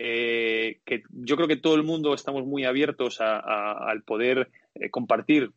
Eh, 0.00 0.80
que 0.84 1.02
yo 1.10 1.34
creo 1.34 1.48
que 1.48 1.56
todo 1.56 1.74
el 1.74 1.82
mundo 1.82 2.14
estamos 2.14 2.46
muy 2.46 2.64
abiertos 2.64 3.20
al 3.20 4.04
poder 4.04 4.48
eh, 4.74 4.90
compartir 4.90 5.50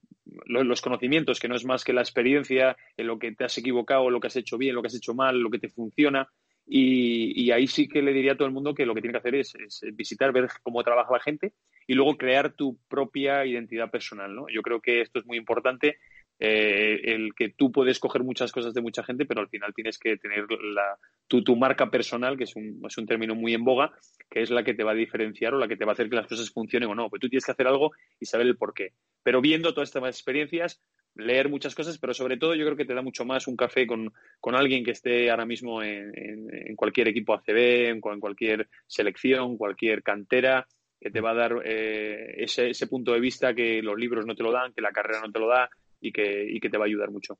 los 0.45 0.81
conocimientos, 0.81 1.39
que 1.39 1.47
no 1.47 1.55
es 1.55 1.65
más 1.65 1.83
que 1.83 1.93
la 1.93 2.01
experiencia 2.01 2.75
en 2.97 3.07
lo 3.07 3.19
que 3.19 3.33
te 3.33 3.43
has 3.43 3.57
equivocado, 3.57 4.09
lo 4.09 4.19
que 4.19 4.27
has 4.27 4.35
hecho 4.35 4.57
bien, 4.57 4.75
lo 4.75 4.81
que 4.81 4.87
has 4.87 4.95
hecho 4.95 5.13
mal, 5.13 5.39
lo 5.39 5.49
que 5.49 5.59
te 5.59 5.69
funciona. 5.69 6.27
Y, 6.65 7.51
ahí 7.51 7.67
sí 7.67 7.87
que 7.87 8.01
le 8.01 8.13
diría 8.13 8.33
a 8.33 8.35
todo 8.37 8.47
el 8.47 8.53
mundo 8.53 8.73
que 8.73 8.85
lo 8.85 8.95
que 8.95 9.01
tiene 9.01 9.13
que 9.13 9.17
hacer 9.17 9.35
es, 9.35 9.53
es, 9.55 9.81
visitar, 9.93 10.31
ver 10.31 10.47
cómo 10.63 10.83
trabaja 10.83 11.11
la 11.11 11.19
gente 11.19 11.53
y 11.85 11.95
luego 11.95 12.17
crear 12.17 12.53
tu 12.53 12.77
propia 12.87 13.45
identidad 13.45 13.91
personal. 13.91 14.33
¿no? 14.33 14.45
Yo 14.47 14.61
creo 14.61 14.79
que 14.79 15.01
esto 15.01 15.19
es 15.19 15.25
muy 15.25 15.37
importante 15.37 15.97
eh, 16.43 16.99
el 17.03 17.35
que 17.35 17.49
tú 17.49 17.71
puedes 17.71 17.99
coger 17.99 18.23
muchas 18.23 18.51
cosas 18.51 18.73
de 18.73 18.81
mucha 18.81 19.03
gente, 19.03 19.25
pero 19.25 19.41
al 19.41 19.49
final 19.49 19.75
tienes 19.75 19.99
que 19.99 20.17
tener 20.17 20.47
la, 20.49 20.97
tu, 21.27 21.43
tu 21.43 21.55
marca 21.55 21.91
personal, 21.91 22.35
que 22.35 22.45
es 22.45 22.55
un, 22.55 22.81
es 22.83 22.97
un 22.97 23.05
término 23.05 23.35
muy 23.35 23.53
en 23.53 23.63
boga, 23.63 23.91
que 24.27 24.41
es 24.41 24.49
la 24.49 24.63
que 24.63 24.73
te 24.73 24.83
va 24.83 24.93
a 24.93 24.95
diferenciar 24.95 25.53
o 25.53 25.59
la 25.59 25.67
que 25.67 25.77
te 25.77 25.85
va 25.85 25.91
a 25.91 25.93
hacer 25.93 26.09
que 26.09 26.15
las 26.15 26.25
cosas 26.25 26.49
funcionen 26.49 26.89
o 26.89 26.95
no. 26.95 27.11
Pues 27.11 27.19
tú 27.19 27.29
tienes 27.29 27.45
que 27.45 27.51
hacer 27.51 27.67
algo 27.67 27.91
y 28.19 28.25
saber 28.25 28.47
el 28.47 28.57
por 28.57 28.73
qué. 28.73 28.93
Pero 29.21 29.39
viendo 29.39 29.71
todas 29.75 29.89
estas 29.89 30.03
experiencias, 30.15 30.81
leer 31.13 31.47
muchas 31.47 31.75
cosas, 31.75 31.99
pero 31.99 32.15
sobre 32.15 32.37
todo 32.37 32.55
yo 32.55 32.65
creo 32.65 32.77
que 32.77 32.85
te 32.85 32.95
da 32.95 33.03
mucho 33.03 33.23
más 33.23 33.45
un 33.45 33.55
café 33.55 33.85
con, 33.85 34.11
con 34.39 34.55
alguien 34.55 34.83
que 34.83 34.91
esté 34.91 35.29
ahora 35.29 35.45
mismo 35.45 35.83
en, 35.83 36.11
en, 36.15 36.75
cualquier 36.75 37.07
equipo 37.09 37.35
ACB, 37.35 37.57
en, 37.89 38.01
en, 38.03 38.19
cualquier 38.19 38.67
selección, 38.87 39.57
cualquier 39.57 40.01
cantera, 40.01 40.65
que 40.99 41.11
te 41.11 41.21
va 41.21 41.31
a 41.31 41.35
dar 41.35 41.61
eh, 41.65 42.33
ese, 42.37 42.71
ese 42.71 42.87
punto 42.87 43.11
de 43.11 43.19
vista 43.19 43.53
que 43.53 43.83
los 43.83 43.95
libros 43.95 44.25
no 44.25 44.33
te 44.33 44.41
lo 44.41 44.51
dan, 44.51 44.73
que 44.73 44.81
la 44.81 44.91
carrera 44.91 45.21
no 45.21 45.31
te 45.31 45.39
lo 45.39 45.47
da, 45.47 45.69
y 46.01 46.11
que, 46.11 46.45
y 46.49 46.59
que 46.59 46.69
te 46.69 46.77
va 46.77 46.85
a 46.85 46.87
ayudar 46.87 47.11
mucho. 47.11 47.37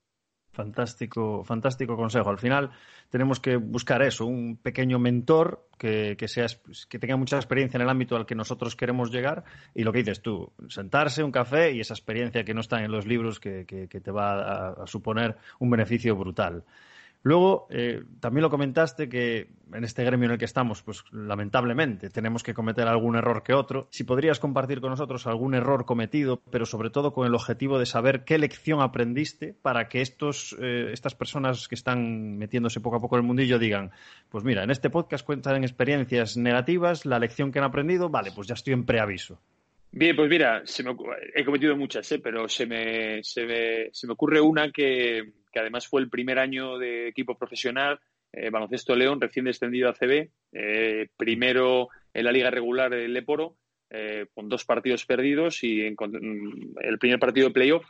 Fantástico, 0.54 1.46
fantástico 1.46 1.96
consejo. 1.96 2.30
Al 2.30 2.38
final 2.38 2.72
tenemos 3.10 3.40
que 3.40 3.56
buscar 3.56 4.02
eso, 4.02 4.26
un 4.26 4.58
pequeño 4.58 5.00
mentor 5.00 5.70
que, 5.78 6.18
que, 6.18 6.28
sea, 6.28 6.48
que 6.90 7.00
tenga 7.00 7.16
mucha 7.16 7.38
experiencia 7.38 7.78
en 7.78 7.84
el 7.84 7.90
ámbito 7.90 8.18
al 8.18 8.26
que 8.26 8.36
nosotros 8.36 8.76
queremos 8.76 9.12
llegar 9.12 9.46
y 9.74 9.84
lo 9.84 9.94
que 9.94 10.00
dices 10.00 10.22
tú, 10.22 10.52
sentarse, 10.68 11.24
un 11.24 11.32
café 11.32 11.72
y 11.72 11.80
esa 11.80 11.94
experiencia 11.94 12.44
que 12.44 12.54
no 12.54 12.60
está 12.60 12.84
en 12.84 12.92
los 12.92 13.08
libros 13.08 13.40
que, 13.40 13.66
que, 13.66 13.88
te 13.88 14.12
va 14.12 14.72
a, 14.72 14.88
suponer 14.88 15.38
un 15.60 15.70
beneficio 15.70 16.18
brutal. 16.18 16.66
Luego, 17.24 17.68
eh, 17.70 18.04
también 18.20 18.42
lo 18.42 18.50
comentaste 18.50 19.08
que 19.08 19.50
en 19.74 19.84
este 19.84 20.04
gremio 20.04 20.26
en 20.26 20.32
el 20.34 20.38
que 20.40 20.46
estamos, 20.46 20.82
pues 20.82 21.04
lamentablemente 21.12 22.10
tenemos 22.10 22.42
que 22.42 22.54
cometer 22.54 22.88
algún 22.88 23.16
error 23.16 23.44
que 23.44 23.54
otro. 23.54 23.88
Si 23.92 24.04
podrías 24.04 24.40
compartir 24.40 24.82
con 24.82 24.90
nosotros 24.90 25.28
algún 25.28 25.54
error 25.54 25.86
cometido, 25.86 26.42
pero 26.50 26.66
sobre 26.66 26.90
todo 26.90 27.14
con 27.14 27.28
el 27.28 27.36
objetivo 27.36 27.78
de 27.78 27.86
saber 27.86 28.24
qué 28.26 28.40
lección 28.40 28.82
aprendiste 28.82 29.54
para 29.62 29.88
que 29.88 30.02
estos, 30.02 30.56
eh, 30.60 30.90
estas 30.92 31.14
personas 31.14 31.68
que 31.68 31.76
están 31.76 32.38
metiéndose 32.38 32.82
poco 32.82 32.96
a 32.98 33.00
poco 33.00 33.18
en 33.18 33.22
el 33.22 33.28
mundillo 33.28 33.60
digan, 33.60 33.92
pues 34.30 34.44
mira, 34.44 34.64
en 34.64 34.72
este 34.72 34.90
podcast 34.90 35.26
cuentan 35.26 35.64
experiencias 35.64 36.38
negativas, 36.38 37.06
la 37.06 37.20
lección 37.20 37.52
que 37.52 37.60
han 37.60 37.66
aprendido, 37.66 38.10
vale, 38.10 38.32
pues 38.32 38.48
ya 38.48 38.56
estoy 38.56 38.74
en 38.74 38.86
preaviso. 38.86 39.40
Bien, 39.94 40.16
pues 40.16 40.30
mira, 40.30 40.64
he 41.36 41.44
cometido 41.44 41.76
muchas, 41.76 42.10
¿eh? 42.14 42.20
pero 42.20 42.48
se 42.48 42.66
me, 42.66 43.22
se, 43.24 43.46
me, 43.46 43.90
se 43.92 44.08
me 44.08 44.14
ocurre 44.14 44.40
una 44.40 44.72
que, 44.72 45.34
que 45.52 45.60
además 45.60 45.86
fue 45.86 46.00
el 46.00 46.10
primer 46.10 46.40
año 46.40 46.78
de 46.78 47.10
equipo 47.10 47.38
profesional, 47.38 48.00
eh, 48.32 48.50
Baloncesto 48.50 48.96
León, 48.96 49.20
recién 49.20 49.46
descendido 49.46 49.90
a 49.90 49.94
CB, 49.94 50.30
eh, 50.54 51.10
primero 51.18 51.90
en 52.14 52.24
la 52.24 52.32
liga 52.32 52.50
regular 52.50 52.90
del 52.90 53.14
Leporo, 53.14 53.58
eh, 53.90 54.28
con 54.34 54.48
dos 54.48 54.64
partidos 54.64 55.06
perdidos 55.06 55.62
y 55.64 55.82
en, 55.82 55.98
el 56.82 56.98
primer 56.98 57.20
partido 57.20 57.48
de 57.48 57.54
playoff 57.54 57.86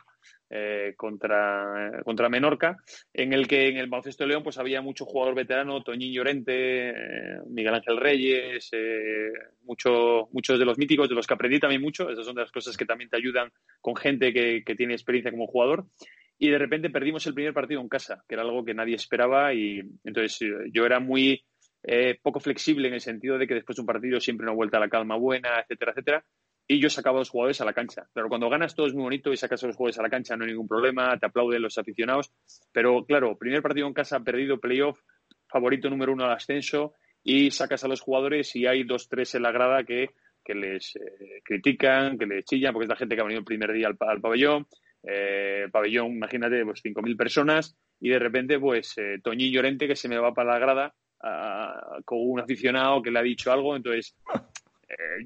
contra, 0.96 2.02
contra 2.04 2.28
Menorca, 2.28 2.76
en 3.12 3.32
el 3.32 3.48
que 3.48 3.68
en 3.68 3.76
el 3.78 3.88
baloncesto 3.88 4.24
de 4.24 4.28
León 4.28 4.42
pues 4.42 4.58
había 4.58 4.82
mucho 4.82 5.04
jugador 5.04 5.34
veterano, 5.34 5.82
Toñín 5.82 6.12
Llorente, 6.12 6.94
Miguel 7.48 7.74
Ángel 7.74 7.96
Reyes, 7.96 8.70
mucho, 9.64 10.28
muchos 10.32 10.58
de 10.58 10.64
los 10.64 10.78
míticos, 10.78 11.08
de 11.08 11.14
los 11.14 11.26
que 11.26 11.34
aprendí 11.34 11.58
también 11.58 11.80
mucho, 11.80 12.10
esas 12.10 12.26
son 12.26 12.34
de 12.34 12.42
las 12.42 12.52
cosas 12.52 12.76
que 12.76 12.84
también 12.84 13.08
te 13.10 13.16
ayudan 13.16 13.50
con 13.80 13.96
gente 13.96 14.32
que, 14.32 14.62
que 14.64 14.74
tiene 14.74 14.92
experiencia 14.92 15.30
como 15.30 15.46
jugador. 15.46 15.86
Y 16.42 16.50
de 16.50 16.58
repente 16.58 16.90
perdimos 16.90 17.24
el 17.28 17.34
primer 17.34 17.54
partido 17.54 17.80
en 17.80 17.88
casa, 17.88 18.24
que 18.28 18.34
era 18.34 18.42
algo 18.42 18.64
que 18.64 18.74
nadie 18.74 18.96
esperaba. 18.96 19.54
Y 19.54 19.80
entonces 20.02 20.42
eh, 20.42 20.70
yo 20.72 20.84
era 20.84 20.98
muy 20.98 21.44
eh, 21.84 22.18
poco 22.20 22.40
flexible 22.40 22.88
en 22.88 22.94
el 22.94 23.00
sentido 23.00 23.38
de 23.38 23.46
que 23.46 23.54
después 23.54 23.76
de 23.76 23.82
un 23.82 23.86
partido 23.86 24.18
siempre 24.18 24.46
una 24.46 24.54
vuelta 24.54 24.78
a 24.78 24.80
la 24.80 24.88
calma 24.88 25.16
buena, 25.16 25.60
etcétera, 25.60 25.92
etcétera. 25.92 26.24
Y 26.72 26.80
yo 26.80 26.88
sacaba 26.88 27.18
a 27.18 27.20
los 27.20 27.28
jugadores 27.28 27.60
a 27.60 27.66
la 27.66 27.74
cancha. 27.74 28.08
Pero 28.14 28.30
cuando 28.30 28.48
ganas 28.48 28.74
todo 28.74 28.86
es 28.86 28.94
muy 28.94 29.02
bonito 29.02 29.30
y 29.30 29.36
sacas 29.36 29.62
a 29.62 29.66
los 29.66 29.76
jugadores 29.76 29.98
a 29.98 30.02
la 30.02 30.08
cancha 30.08 30.36
no 30.36 30.44
hay 30.44 30.52
ningún 30.52 30.66
problema, 30.66 31.18
te 31.18 31.26
aplauden 31.26 31.60
los 31.60 31.76
aficionados. 31.76 32.32
Pero 32.72 33.04
claro, 33.04 33.36
primer 33.36 33.60
partido 33.60 33.86
en 33.86 33.92
casa, 33.92 34.20
perdido 34.20 34.58
playoff, 34.58 34.98
favorito 35.48 35.90
número 35.90 36.14
uno 36.14 36.24
al 36.24 36.32
ascenso 36.32 36.94
y 37.22 37.50
sacas 37.50 37.84
a 37.84 37.88
los 37.88 38.00
jugadores 38.00 38.56
y 38.56 38.66
hay 38.66 38.84
dos, 38.84 39.06
tres 39.10 39.34
en 39.34 39.42
la 39.42 39.52
grada 39.52 39.84
que, 39.84 40.08
que 40.42 40.54
les 40.54 40.96
eh, 40.96 41.42
critican, 41.44 42.16
que 42.16 42.24
les 42.24 42.46
chillan, 42.46 42.72
porque 42.72 42.84
es 42.84 42.88
la 42.88 42.96
gente 42.96 43.16
que 43.16 43.20
ha 43.20 43.24
venido 43.24 43.40
el 43.40 43.44
primer 43.44 43.70
día 43.74 43.88
al, 43.88 43.96
al 44.08 44.22
pabellón, 44.22 44.66
eh, 45.02 45.66
pabellón, 45.70 46.12
imagínate, 46.12 46.64
pues 46.64 46.82
5.000 46.82 47.18
personas 47.18 47.76
y 48.00 48.08
de 48.08 48.18
repente, 48.18 48.58
pues 48.58 48.96
eh, 48.96 49.18
Toñín 49.22 49.52
Llorente 49.52 49.86
que 49.86 49.94
se 49.94 50.08
me 50.08 50.16
va 50.16 50.32
para 50.32 50.54
la 50.54 50.58
grada 50.58 50.94
con 52.04 52.18
un 52.20 52.40
aficionado 52.40 53.00
que 53.00 53.12
le 53.12 53.18
ha 53.20 53.22
dicho 53.22 53.52
algo, 53.52 53.76
entonces 53.76 54.16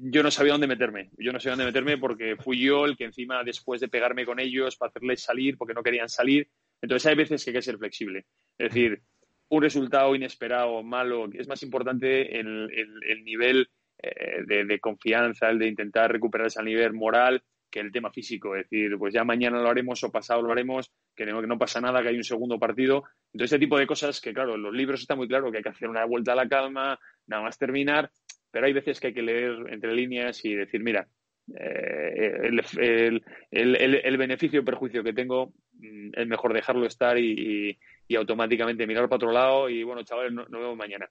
yo 0.01 0.23
no 0.23 0.31
sabía 0.31 0.53
dónde 0.53 0.67
meterme, 0.67 1.09
yo 1.17 1.31
no 1.31 1.39
sabía 1.39 1.55
dónde 1.55 1.65
meterme 1.65 1.97
porque 1.97 2.35
fui 2.37 2.59
yo 2.59 2.85
el 2.85 2.95
que 2.95 3.05
encima 3.05 3.43
después 3.43 3.81
de 3.81 3.87
pegarme 3.87 4.25
con 4.25 4.39
ellos 4.39 4.77
para 4.77 4.89
hacerles 4.89 5.21
salir 5.21 5.57
porque 5.57 5.73
no 5.73 5.83
querían 5.83 6.09
salir, 6.09 6.49
entonces 6.81 7.07
hay 7.07 7.15
veces 7.15 7.43
que 7.43 7.51
hay 7.51 7.55
que 7.55 7.61
ser 7.61 7.77
flexible, 7.77 8.25
es 8.57 8.69
decir, 8.69 9.01
un 9.49 9.61
resultado 9.61 10.13
inesperado, 10.15 10.83
malo, 10.83 11.29
es 11.33 11.47
más 11.47 11.63
importante 11.63 12.39
el, 12.39 12.69
el, 12.71 13.23
nivel 13.23 13.69
eh, 14.01 14.43
de, 14.45 14.79
confianza, 14.79 15.49
el 15.49 15.59
de 15.59 15.67
intentar 15.67 16.11
recuperarse 16.11 16.59
a 16.59 16.63
nivel 16.63 16.93
moral 16.93 17.41
que 17.69 17.79
el 17.79 17.91
tema 17.91 18.11
físico, 18.11 18.55
es 18.55 18.69
decir, 18.69 18.97
pues 18.97 19.13
ya 19.13 19.23
mañana 19.23 19.61
lo 19.61 19.69
haremos 19.69 20.03
o 20.03 20.11
pasado 20.11 20.41
lo 20.41 20.51
haremos, 20.51 20.91
que 21.15 21.25
no, 21.25 21.41
que 21.41 21.47
no 21.47 21.57
pasa 21.57 21.81
nada, 21.81 22.01
que 22.01 22.09
hay 22.09 22.15
un 22.15 22.23
segundo 22.23 22.57
partido. 22.57 23.03
Entonces, 23.33 23.53
ese 23.53 23.59
tipo 23.59 23.77
de 23.77 23.85
cosas 23.85 24.21
que, 24.21 24.33
claro, 24.33 24.55
en 24.55 24.61
los 24.61 24.73
libros 24.73 25.01
está 25.01 25.15
muy 25.15 25.27
claro 25.27 25.51
que 25.51 25.57
hay 25.57 25.63
que 25.63 25.69
hacer 25.69 25.89
una 25.89 26.05
vuelta 26.05 26.31
a 26.31 26.35
la 26.35 26.47
calma, 26.47 26.97
nada 27.25 27.43
más 27.43 27.57
terminar, 27.57 28.09
pero 28.51 28.65
hay 28.65 28.73
veces 28.73 28.99
que 28.99 29.07
hay 29.07 29.13
que 29.13 29.21
leer 29.21 29.55
entre 29.69 29.93
líneas 29.93 30.43
y 30.45 30.53
decir, 30.53 30.81
mira, 30.83 31.07
eh, 31.55 32.41
el, 32.43 33.23
el, 33.51 33.95
el, 34.03 34.17
beneficio 34.17 34.61
o 34.61 34.65
perjuicio 34.65 35.01
que 35.01 35.13
tengo 35.13 35.53
mm, 35.79 36.09
es 36.13 36.27
mejor 36.27 36.53
dejarlo 36.53 36.85
estar 36.85 37.17
y, 37.17 37.77
y, 38.07 38.15
automáticamente 38.15 38.85
mirar 38.85 39.07
para 39.07 39.15
otro 39.15 39.31
lado 39.31 39.69
y 39.69 39.81
bueno, 39.83 40.03
chavales, 40.03 40.33
nos 40.33 40.49
no 40.49 40.59
vemos 40.59 40.75
mañana. 40.75 41.07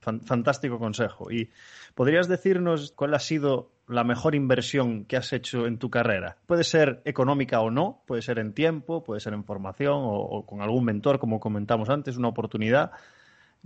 Fantástico 0.00 0.78
consejo. 0.78 1.30
¿Y 1.30 1.50
podrías 1.94 2.28
decirnos 2.28 2.92
cuál 2.92 3.14
ha 3.14 3.18
sido 3.18 3.72
la 3.88 4.04
mejor 4.04 4.34
inversión 4.34 5.04
que 5.04 5.16
has 5.16 5.32
hecho 5.32 5.66
en 5.66 5.78
tu 5.78 5.90
carrera? 5.90 6.36
Puede 6.46 6.64
ser 6.64 7.02
económica 7.04 7.60
o 7.60 7.70
no, 7.70 8.02
puede 8.06 8.22
ser 8.22 8.38
en 8.38 8.54
tiempo, 8.54 9.02
puede 9.02 9.20
ser 9.20 9.34
en 9.34 9.44
formación 9.44 9.96
o, 9.96 10.46
con 10.46 10.62
algún 10.62 10.84
mentor, 10.84 11.18
como 11.18 11.40
comentamos 11.40 11.90
antes, 11.90 12.16
una 12.16 12.28
oportunidad. 12.28 12.92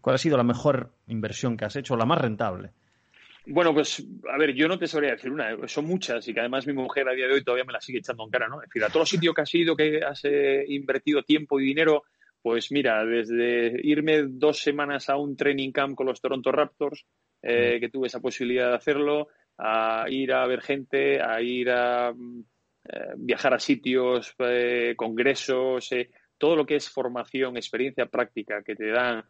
¿Cuál 0.00 0.14
ha 0.14 0.18
sido 0.18 0.36
la 0.36 0.44
mejor 0.44 0.92
inversión 1.08 1.56
que 1.56 1.64
has 1.64 1.76
hecho, 1.76 1.94
o 1.94 1.96
la 1.96 2.06
más 2.06 2.20
rentable? 2.20 2.70
Bueno, 3.50 3.72
pues 3.72 4.06
a 4.30 4.36
ver, 4.36 4.52
yo 4.54 4.68
no 4.68 4.78
te 4.78 4.86
sabría 4.86 5.12
decir 5.12 5.30
una, 5.30 5.56
son 5.66 5.86
muchas 5.86 6.28
y 6.28 6.34
que 6.34 6.40
además 6.40 6.66
mi 6.66 6.74
mujer 6.74 7.08
a 7.08 7.14
día 7.14 7.26
de 7.26 7.34
hoy 7.34 7.42
todavía 7.42 7.64
me 7.64 7.72
la 7.72 7.80
sigue 7.80 7.98
echando 7.98 8.24
en 8.24 8.30
cara, 8.30 8.46
¿no? 8.46 8.60
Es 8.62 8.68
decir, 8.68 8.84
a 8.84 8.88
todos 8.88 9.00
los 9.02 9.08
sitios 9.08 9.34
que 9.34 9.40
has 9.40 9.54
ido, 9.54 9.74
que 9.74 10.00
has 10.04 10.22
eh, 10.24 10.64
invertido 10.68 11.22
tiempo 11.22 11.58
y 11.58 11.64
dinero, 11.64 12.04
pues 12.42 12.70
mira, 12.70 13.04
desde 13.04 13.80
irme 13.82 14.24
dos 14.28 14.60
semanas 14.60 15.08
a 15.08 15.16
un 15.16 15.34
training 15.36 15.72
camp 15.72 15.94
con 15.94 16.06
los 16.06 16.20
Toronto 16.20 16.52
Raptors, 16.52 17.06
eh, 17.42 17.78
que 17.80 17.88
tuve 17.88 18.08
esa 18.08 18.20
posibilidad 18.20 18.68
de 18.68 18.76
hacerlo, 18.76 19.28
a 19.56 20.04
ir 20.08 20.32
a 20.32 20.46
ver 20.46 20.60
gente, 20.60 21.20
a 21.22 21.40
ir 21.40 21.70
a 21.70 22.12
mm, 22.12 22.40
eh, 22.84 23.12
viajar 23.16 23.54
a 23.54 23.58
sitios, 23.58 24.34
eh, 24.40 24.94
congresos, 24.96 25.88
todo 26.36 26.54
lo 26.54 26.66
que 26.66 26.76
es 26.76 26.88
formación, 26.88 27.56
experiencia 27.56 28.06
práctica 28.06 28.62
que 28.62 28.76
te 28.76 28.90
dan. 28.90 29.24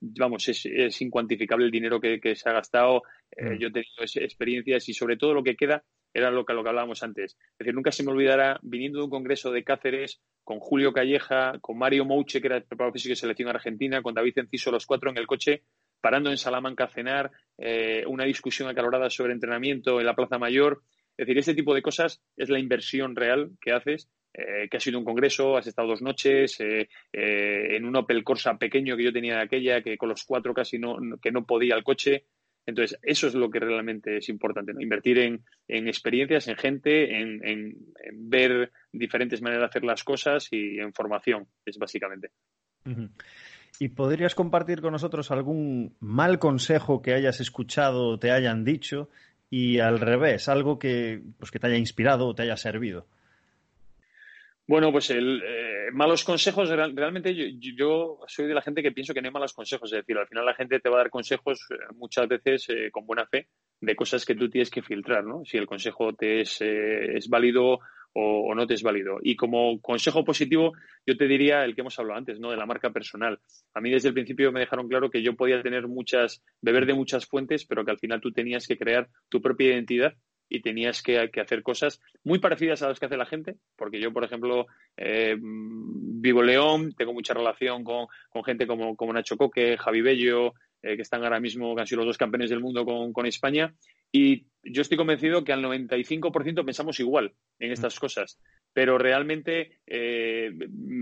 Vamos, 0.00 0.48
es, 0.48 1.00
incuantificable 1.00 1.66
el 1.66 1.70
dinero 1.70 2.00
que, 2.00 2.36
se 2.36 2.48
ha 2.48 2.52
gastado. 2.52 3.02
Mm. 3.36 3.58
Yo 3.58 3.68
he 3.68 3.72
tenido 3.72 4.04
experiencias 4.16 4.88
y 4.88 4.94
sobre 4.94 5.16
todo 5.16 5.34
lo 5.34 5.42
que 5.42 5.56
queda 5.56 5.84
era 6.14 6.30
lo 6.30 6.44
que, 6.44 6.54
lo 6.54 6.62
que 6.62 6.68
hablábamos 6.68 7.02
antes. 7.02 7.32
Es 7.32 7.58
decir, 7.58 7.74
nunca 7.74 7.90
se 7.90 8.04
me 8.04 8.12
olvidará 8.12 8.60
viniendo 8.62 9.00
de 9.00 9.04
un 9.04 9.10
congreso 9.10 9.50
de 9.50 9.64
Cáceres 9.64 10.20
con 10.44 10.60
Julio 10.60 10.92
Calleja, 10.92 11.58
con 11.60 11.76
Mario 11.76 12.04
Mouche, 12.04 12.40
que 12.40 12.46
era 12.46 12.56
el 12.56 12.62
preparador 12.62 12.92
físico 12.92 13.10
de 13.10 13.16
selección 13.16 13.48
argentina, 13.48 14.00
con 14.00 14.14
David 14.14 14.38
Enciso, 14.38 14.70
los 14.70 14.86
cuatro 14.86 15.10
en 15.10 15.18
el 15.18 15.26
coche, 15.26 15.64
parando 16.00 16.30
en 16.30 16.38
Salamanca 16.38 16.84
a 16.84 16.88
cenar, 16.88 17.32
eh, 17.58 18.04
una 18.06 18.24
discusión 18.24 18.68
acalorada 18.68 19.10
sobre 19.10 19.32
entrenamiento 19.32 19.98
en 19.98 20.06
la 20.06 20.14
Plaza 20.14 20.38
Mayor. 20.38 20.82
Es 21.16 21.26
decir, 21.26 21.38
este 21.38 21.54
tipo 21.54 21.74
de 21.74 21.82
cosas 21.82 22.22
es 22.36 22.48
la 22.48 22.60
inversión 22.60 23.16
real 23.16 23.50
que 23.60 23.72
haces, 23.72 24.08
eh, 24.36 24.68
que 24.68 24.76
ha 24.76 24.80
sido 24.80 24.98
un 24.98 25.04
congreso, 25.04 25.56
has 25.56 25.68
estado 25.68 25.88
dos 25.88 26.02
noches, 26.02 26.58
eh, 26.60 26.88
en 27.12 27.84
un 27.84 27.94
Opel 27.94 28.24
Corsa 28.24 28.58
pequeño 28.58 28.96
que 28.96 29.04
yo 29.04 29.12
tenía 29.12 29.36
de 29.36 29.42
aquella, 29.42 29.80
que 29.80 29.96
con 29.96 30.08
los 30.08 30.24
cuatro 30.24 30.52
casi 30.52 30.76
no, 30.76 30.96
que 31.22 31.30
no 31.30 31.46
podía 31.46 31.76
el 31.76 31.84
coche. 31.84 32.24
Entonces, 32.66 32.98
eso 33.02 33.28
es 33.28 33.34
lo 33.34 33.48
que 33.48 33.60
realmente 33.60 34.16
es 34.16 34.28
importante, 34.28 34.72
¿no? 34.72 34.80
Invertir 34.80 35.18
en, 35.18 35.44
experiencias, 35.68 36.48
en 36.48 36.56
gente, 36.56 37.20
en, 37.20 37.76
ver 38.14 38.72
diferentes 38.90 39.40
maneras 39.42 39.62
de 39.62 39.66
hacer 39.66 39.84
las 39.84 40.02
cosas 40.02 40.48
y 40.50 40.80
en 40.80 40.92
formación, 40.92 41.46
es 41.64 41.78
básicamente. 41.78 42.30
¿Y 43.78 43.88
podrías 43.88 44.34
compartir 44.34 44.80
con 44.80 44.92
nosotros 44.92 45.30
algún 45.30 45.94
mal 46.00 46.38
consejo 46.38 47.02
que 47.02 47.12
hayas 47.12 47.40
escuchado 47.40 48.08
o 48.08 48.18
te 48.18 48.30
hayan 48.30 48.64
dicho 48.64 49.10
y 49.50 49.78
al 49.78 50.00
revés, 50.00 50.48
algo 50.48 50.78
que, 50.78 51.22
pues, 51.38 51.50
que 51.50 51.58
te 51.58 51.66
haya 51.66 51.76
inspirado 51.76 52.26
o 52.26 52.34
te 52.34 52.42
haya 52.42 52.56
servido? 52.56 53.06
Bueno, 54.66 54.90
pues 54.90 55.10
el, 55.10 55.42
eh, 55.44 55.90
malos 55.92 56.24
consejos, 56.24 56.70
realmente 56.70 57.34
yo, 57.58 58.20
soy 58.26 58.46
de 58.46 58.54
la 58.54 58.62
gente 58.62 58.82
que 58.82 58.92
pienso 58.92 59.12
que 59.12 59.20
no 59.20 59.28
hay 59.28 59.32
malos 59.32 59.52
consejos, 59.52 59.92
es 59.92 59.98
decir, 59.98 60.16
al 60.16 60.26
final 60.26 60.46
la 60.46 60.54
gente 60.54 60.80
te 60.80 60.88
va 60.88 60.96
a 60.96 60.98
dar 61.00 61.10
consejos 61.10 61.66
eh, 61.70 61.74
muchas 61.94 62.26
veces 62.26 62.66
eh, 62.70 62.90
con 62.90 63.04
buena 63.04 63.26
fe 63.26 63.48
de 63.78 63.94
cosas 63.94 64.24
que 64.24 64.34
tú 64.34 64.48
tienes 64.48 64.70
que 64.70 64.80
filtrar, 64.80 65.22
¿no? 65.22 65.44
Si 65.44 65.58
el 65.58 65.66
consejo 65.66 66.14
te 66.14 66.40
es, 66.40 66.62
es 66.62 67.28
válido 67.28 67.80
o, 68.14 68.54
no 68.54 68.66
te 68.66 68.74
es 68.74 68.82
válido. 68.82 69.18
Y 69.22 69.36
como 69.36 69.80
consejo 69.82 70.24
positivo, 70.24 70.72
yo 71.04 71.16
te 71.16 71.26
diría 71.26 71.64
el 71.64 71.74
que 71.74 71.82
hemos 71.82 71.98
hablado 71.98 72.18
antes, 72.18 72.40
¿no? 72.40 72.50
De 72.50 72.56
la 72.56 72.64
marca 72.64 72.90
personal. 72.90 73.40
A 73.74 73.80
mí 73.80 73.90
desde 73.90 74.08
el 74.08 74.14
principio 74.14 74.52
me 74.52 74.60
dejaron 74.60 74.88
claro 74.88 75.10
que 75.10 75.22
yo 75.22 75.34
podía 75.34 75.62
tener 75.62 75.88
muchas, 75.88 76.42
beber 76.62 76.86
de 76.86 76.94
muchas 76.94 77.26
fuentes, 77.26 77.66
pero 77.66 77.84
que 77.84 77.90
al 77.90 77.98
final 77.98 78.20
tú 78.20 78.32
tenías 78.32 78.66
que 78.66 78.78
crear 78.78 79.08
tu 79.28 79.42
propia 79.42 79.74
identidad 79.74 80.14
y 80.48 80.60
tenías 80.60 81.02
que, 81.02 81.18
hacer 81.18 81.62
cosas 81.62 82.00
muy 82.22 82.38
parecidas 82.38 82.82
a 82.82 82.88
las 82.88 83.00
que 83.00 83.06
hace 83.06 83.16
la 83.16 83.26
gente, 83.26 83.56
porque 83.76 84.00
yo, 84.00 84.12
por 84.12 84.24
ejemplo, 84.24 84.66
eh, 84.96 85.36
vivo 85.38 86.42
León, 86.42 86.94
tengo 86.96 87.12
mucha 87.12 87.34
relación 87.34 87.84
con, 87.84 88.06
gente 88.44 88.66
como, 88.66 88.96
como, 88.96 89.12
Nacho 89.12 89.36
Coque, 89.36 89.76
Javi 89.76 90.00
Bello, 90.00 90.54
eh, 90.82 90.96
que 90.96 91.02
están 91.02 91.24
ahora 91.24 91.40
mismo, 91.40 91.74
casi 91.74 91.96
los 91.96 92.04
dos 92.04 92.18
campeones 92.18 92.50
del 92.50 92.60
mundo 92.60 92.84
con, 92.84 93.26
España, 93.26 93.74
y 94.12 94.46
yo 94.62 94.82
estoy 94.82 94.96
convencido 94.96 95.44
que 95.44 95.52
al 95.52 95.64
95% 95.64 96.64
pensamos 96.64 97.00
igual 97.00 97.32
en 97.58 97.72
estas 97.72 97.98
cosas, 97.98 98.38
pero 98.72 98.98
realmente 98.98 99.78
eh, 99.86 100.52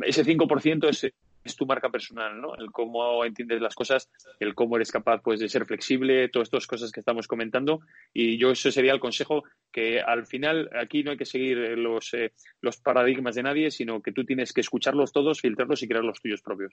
ese 0.05 0.25
5% 0.25 0.89
es 0.89 1.13
es 1.45 1.57
tu 1.57 1.67
marca 1.67 1.91
personal, 1.91 2.41
¿no? 2.41 2.55
El 2.57 2.71
cómo 2.71 3.25
entiendes 3.25 3.61
las 3.61 3.75
cosas, 3.75 4.11
el 4.41 4.55
cómo 4.55 4.77
eres 4.77 4.93
capaz 4.93 5.21
pues 5.23 5.41
de 5.41 5.49
ser 5.49 5.67
flexible, 5.67 6.29
todas 6.29 6.47
estas 6.47 6.67
cosas 6.67 6.93
que 6.93 7.01
estamos 7.01 7.27
comentando 7.27 7.81
y 8.13 8.39
yo 8.39 8.51
eso 8.51 8.71
sería 8.71 8.93
el 8.93 9.01
consejo 9.01 9.45
que 9.71 10.01
al 10.01 10.27
final 10.27 10.71
aquí 10.79 11.03
no 11.03 11.13
hay 11.13 11.17
que 11.17 11.25
seguir 11.25 11.57
los, 11.79 12.13
eh, 12.15 12.33
los 12.61 12.77
paradigmas 12.77 13.35
de 13.35 13.43
nadie, 13.43 13.71
sino 13.71 14.03
que 14.03 14.13
tú 14.13 14.25
tienes 14.25 14.53
que 14.53 14.61
escucharlos 14.61 15.13
todos, 15.13 15.41
filtrarlos 15.41 15.83
y 15.83 15.89
crear 15.89 16.05
los 16.05 16.21
tuyos 16.21 16.43
propios. 16.43 16.73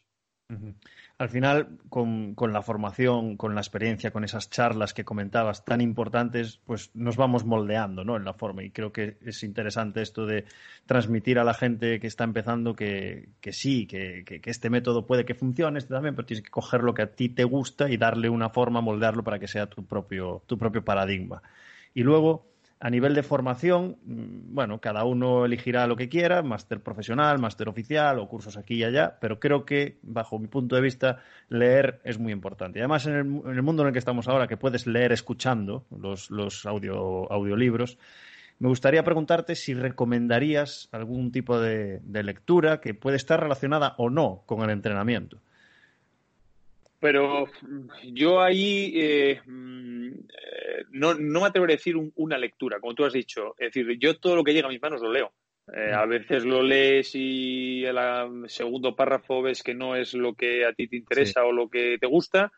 Al 1.19 1.29
final, 1.29 1.77
con, 1.89 2.33
la 2.51 2.61
formación, 2.63 3.37
con 3.37 3.53
la 3.53 3.61
experiencia, 3.61 4.11
con 4.11 4.23
esas 4.23 4.49
charlas 4.49 4.93
que 4.93 5.03
comentabas 5.03 5.63
tan 5.63 5.79
importantes, 5.81 6.59
pues 6.65 6.89
nos 6.95 7.17
vamos 7.17 7.45
moldeando 7.45 8.03
¿no? 8.03 8.15
en 8.15 8.25
la 8.25 8.33
forma. 8.33 8.63
Y 8.63 8.71
creo 8.71 8.91
que 8.91 9.17
es 9.21 9.43
interesante 9.43 10.01
esto 10.01 10.25
de 10.25 10.45
transmitir 10.85 11.37
a 11.37 11.43
la 11.43 11.53
gente 11.53 11.99
que 11.99 12.07
está 12.07 12.23
empezando 12.23 12.73
que, 12.73 13.29
sí, 13.51 13.85
que, 13.85 14.23
que, 14.25 14.49
este 14.59 14.69
método 14.69 15.07
puede 15.07 15.23
que 15.23 15.35
funcione, 15.35 15.79
este 15.79 15.93
también, 15.93 16.15
pero 16.15 16.25
tienes 16.25 16.43
que 16.43 16.51
coger 16.51 16.83
lo 16.83 16.93
que 16.93 17.01
a 17.01 17.07
ti 17.07 17.29
te 17.29 17.45
gusta 17.45 17.89
y 17.89 17.95
darle 17.95 18.27
una 18.27 18.49
forma, 18.49 18.81
moldearlo 18.81 19.23
para 19.23 19.39
que 19.39 19.47
sea 19.47 19.67
tu 19.67 19.85
propio, 19.85 20.43
tu 20.47 20.57
propio 20.57 20.83
paradigma. 20.83 21.41
Y 21.93 22.03
luego, 22.03 22.45
a 22.81 22.89
nivel 22.89 23.13
de 23.13 23.23
formación, 23.23 23.95
mm, 24.03 24.53
bueno, 24.53 24.81
cada 24.81 25.05
uno 25.05 25.45
elegirá 25.45 25.87
lo 25.87 25.95
que 25.95 26.09
quiera, 26.09 26.43
máster 26.43 26.81
profesional, 26.81 27.39
máster 27.39 27.69
oficial 27.69 28.19
o 28.19 28.27
cursos 28.27 28.57
aquí 28.57 28.75
y 28.75 28.83
allá, 28.83 29.17
pero 29.21 29.39
creo 29.39 29.63
que, 29.63 29.97
bajo 30.01 30.37
mi 30.39 30.47
punto 30.47 30.75
de 30.75 30.81
vista, 30.81 31.23
leer 31.47 32.01
es 32.03 32.19
muy 32.19 32.33
importante. 32.33 32.79
Y 32.79 32.81
además, 32.81 33.05
en 33.05 33.13
el, 33.15 33.63
mundo 33.63 33.83
en 33.83 33.87
el 33.87 33.93
que 33.93 33.99
estamos 33.99 34.27
ahora, 34.27 34.47
que 34.47 34.57
puedes 34.57 34.87
leer 34.87 35.13
escuchando 35.13 35.85
los, 35.89 36.31
los 36.31 36.65
audio, 36.65 37.31
audiolibros, 37.31 37.97
me 38.59 38.67
gustaría 38.67 39.03
preguntarte 39.03 39.55
si 39.55 39.73
recomendarías 39.73 40.89
algún 40.91 41.31
tipo 41.31 41.59
de 41.59 42.01
lectura 42.23 42.81
que 42.81 42.93
puede 42.93 43.17
estar 43.17 43.39
relacionada 43.39 43.95
o 43.97 44.09
no 44.09 44.43
con 44.45 44.61
el 44.61 44.69
entrenamiento. 44.69 45.39
Pero 46.99 47.45
yo 48.03 48.41
ahí 48.41 48.91
eh, 48.95 49.41
mm, 49.45 50.07
eh, 50.07 50.85
no, 50.91 51.13
no, 51.13 51.41
me 51.41 51.47
atrevo 51.47 51.65
a 51.65 51.69
decir 51.69 51.95
una 52.15 52.37
lectura, 52.37 52.79
como 52.79 52.93
tú 52.93 53.05
has 53.05 53.13
dicho. 53.13 53.55
Es 53.57 53.73
decir, 53.73 53.97
yo 53.99 54.17
todo 54.17 54.35
lo 54.35 54.43
que 54.43 54.53
llega 54.53 54.67
a 54.67 54.71
mis 54.71 54.81
manos 54.81 55.01
lo 55.01 55.11
leo. 55.11 55.31
Eh, 55.73 55.93
a 55.93 56.05
veces 56.05 56.45
lo 56.45 56.63
lees 56.63 57.11
y 57.13 57.85
el 57.85 57.97
segundo 58.47 58.95
párrafo 58.95 59.43
ves 59.43 59.61
que 59.61 59.75
no 59.75 59.95
es 59.95 60.13
lo 60.13 60.33
que 60.33 60.65
a 60.65 60.73
ti 60.73 60.87
te 60.87 60.97
interesa 60.97 61.45
o 61.45 61.53
lo 61.53 61.69
que 61.69 61.97
te 61.99 62.07
gusta. 62.07 62.51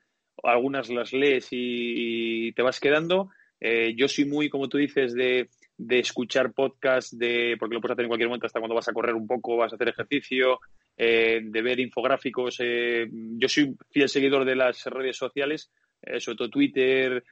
Algunas 0.44 0.90
las 0.90 1.14
lees 1.14 1.50
y, 1.52 2.52
te 2.54 2.64
vas 2.64 2.80
quedando. 2.80 3.30
yo 3.96 4.08
soy 4.08 4.26
muy, 4.26 4.50
como 4.50 4.70
tú 4.70 4.78
dices, 4.80 5.14
de, 5.14 5.50
de 5.84 6.00
escuchar 6.00 6.54
podcast, 6.54 7.14
de, 7.14 7.56
porque 7.60 7.74
lo 7.74 7.82
puedes 7.82 7.94
hacer 7.94 8.06
en 8.06 8.10
cualquier 8.10 8.30
momento, 8.30 8.46
hasta 8.46 8.60
cuando 8.60 8.76
vas 8.76 8.88
a 8.88 8.94
correr 8.94 9.16
un 9.16 9.26
poco, 9.26 9.58
vas 9.58 9.72
a 9.72 9.76
hacer 9.76 9.90
ejercicio, 9.90 10.60
eh, 10.96 11.42
de 11.44 11.62
ver 11.62 11.80
infográficos. 11.80 12.58
Eh, 12.60 13.08
yo 13.12 13.50
soy 13.50 13.76
fiel 13.90 14.08
seguidor 14.08 14.46
de 14.46 14.56
las 14.56 14.86
redes 14.86 15.18
sociales, 15.18 15.72
eh, 16.04 16.20
sobre 16.20 16.38
todo 16.38 16.50
Twitter, 16.50 17.24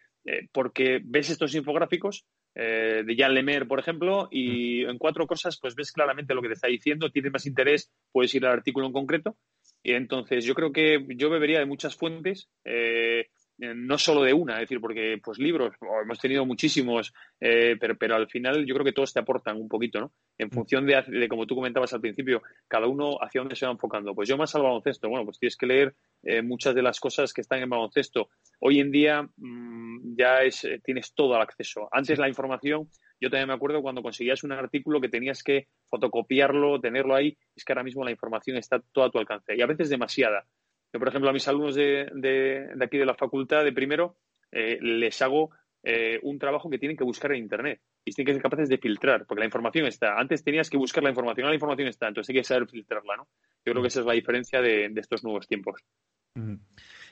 porque 0.51 0.99
ves 1.03 1.29
estos 1.29 1.55
infográficos 1.55 2.25
de 2.53 3.15
Jan 3.17 3.33
Lemer, 3.33 3.67
por 3.67 3.79
ejemplo, 3.79 4.27
y 4.29 4.83
en 4.83 4.97
cuatro 4.99 5.25
cosas 5.25 5.57
pues 5.59 5.73
ves 5.75 5.91
claramente 5.91 6.35
lo 6.35 6.41
que 6.41 6.49
te 6.49 6.53
está 6.55 6.67
diciendo, 6.67 7.09
tienes 7.09 7.31
más 7.31 7.47
interés, 7.47 7.89
puedes 8.12 8.35
ir 8.35 8.45
al 8.45 8.51
artículo 8.51 8.85
en 8.85 8.93
concreto. 8.93 9.38
Y 9.81 9.93
entonces 9.93 10.43
yo 10.43 10.53
creo 10.53 10.71
que 10.71 11.05
yo 11.15 11.29
bebería 11.29 11.59
de 11.59 11.65
muchas 11.65 11.95
fuentes. 11.95 12.49
Eh, 12.65 13.27
no 13.59 13.97
solo 13.97 14.23
de 14.23 14.33
una, 14.33 14.55
es 14.55 14.61
decir, 14.61 14.79
porque 14.79 15.19
pues 15.23 15.37
libros 15.37 15.73
hemos 16.03 16.19
tenido 16.19 16.45
muchísimos, 16.45 17.13
eh, 17.39 17.75
pero, 17.79 17.97
pero 17.97 18.15
al 18.15 18.27
final 18.27 18.65
yo 18.65 18.73
creo 18.73 18.85
que 18.85 18.93
todos 18.93 19.13
te 19.13 19.19
aportan 19.19 19.57
un 19.57 19.67
poquito, 19.67 19.99
¿no? 19.99 20.13
En 20.37 20.47
mm. 20.47 20.51
función 20.51 20.85
de, 20.85 21.27
como 21.27 21.45
tú 21.45 21.55
comentabas 21.55 21.93
al 21.93 22.01
principio, 22.01 22.41
cada 22.67 22.87
uno 22.87 23.17
hacia 23.21 23.41
dónde 23.41 23.55
se 23.55 23.65
va 23.65 23.73
enfocando. 23.73 24.15
Pues 24.15 24.29
yo 24.29 24.37
más 24.37 24.55
al 24.55 24.63
baloncesto, 24.63 25.09
bueno, 25.09 25.25
pues 25.25 25.39
tienes 25.39 25.57
que 25.57 25.65
leer 25.65 25.95
eh, 26.23 26.41
muchas 26.41 26.73
de 26.73 26.81
las 26.81 26.99
cosas 26.99 27.33
que 27.33 27.41
están 27.41 27.59
en 27.61 27.69
baloncesto. 27.69 28.29
Hoy 28.59 28.79
en 28.79 28.91
día 28.91 29.27
mm, 29.37 30.15
ya 30.17 30.39
es, 30.43 30.67
tienes 30.83 31.13
todo 31.13 31.35
el 31.35 31.41
acceso. 31.41 31.89
Antes 31.91 32.17
la 32.17 32.29
información, 32.29 32.89
yo 33.19 33.29
también 33.29 33.49
me 33.49 33.53
acuerdo 33.53 33.81
cuando 33.81 34.01
conseguías 34.01 34.43
un 34.43 34.53
artículo 34.53 35.01
que 35.01 35.09
tenías 35.09 35.43
que 35.43 35.67
fotocopiarlo, 35.89 36.79
tenerlo 36.79 37.15
ahí, 37.15 37.37
es 37.55 37.65
que 37.65 37.73
ahora 37.73 37.83
mismo 37.83 38.05
la 38.05 38.11
información 38.11 38.55
está 38.57 38.79
todo 38.93 39.05
a 39.05 39.11
tu 39.11 39.19
alcance 39.19 39.55
y 39.55 39.61
a 39.61 39.67
veces 39.67 39.89
demasiada. 39.89 40.45
Yo, 40.91 40.99
por 40.99 41.08
ejemplo, 41.08 41.30
a 41.30 41.34
mis 41.34 41.47
alumnos 41.47 41.75
de, 41.75 42.10
de, 42.13 42.73
aquí 42.82 42.97
de 42.97 43.06
la 43.06 43.13
facultad 43.13 43.63
de 43.63 43.71
primero 43.71 44.17
eh, 44.52 44.80
les 44.82 45.21
hago 45.21 45.52
eh, 45.84 46.19
un 46.23 46.39
trabajo 46.39 46.69
que 46.69 46.78
tienen 46.78 46.97
que 46.97 47.04
buscar 47.04 47.32
en 47.32 47.38
Internet 47.38 47.82
y 48.04 48.12
tienen 48.12 48.28
que 48.28 48.34
ser 48.34 48.41
capaces 48.41 48.69
de 48.69 48.78
filtrar, 48.78 49.25
porque 49.25 49.39
la 49.39 49.45
información 49.45 49.86
está. 49.86 50.19
Antes 50.19 50.43
tenías 50.43 50.69
que 50.69 50.78
buscar 50.78 51.04
la 51.04 51.10
información, 51.10 51.45
ahora 51.45 51.52
la 51.52 51.56
información 51.56 51.88
está, 51.88 52.08
entonces 52.08 52.30
hay 52.30 52.41
que 52.41 52.43
saber 52.43 52.67
filtrarla, 52.67 53.17
¿no? 53.17 53.28
Yo 53.65 53.71
creo 53.71 53.82
que 53.82 53.88
esa 53.88 53.99
es 54.02 54.06
la 54.06 54.13
diferencia 54.13 54.62
de, 54.62 54.91
estos 54.95 55.23
nuevos 55.23 55.47
tiempos. 55.47 55.82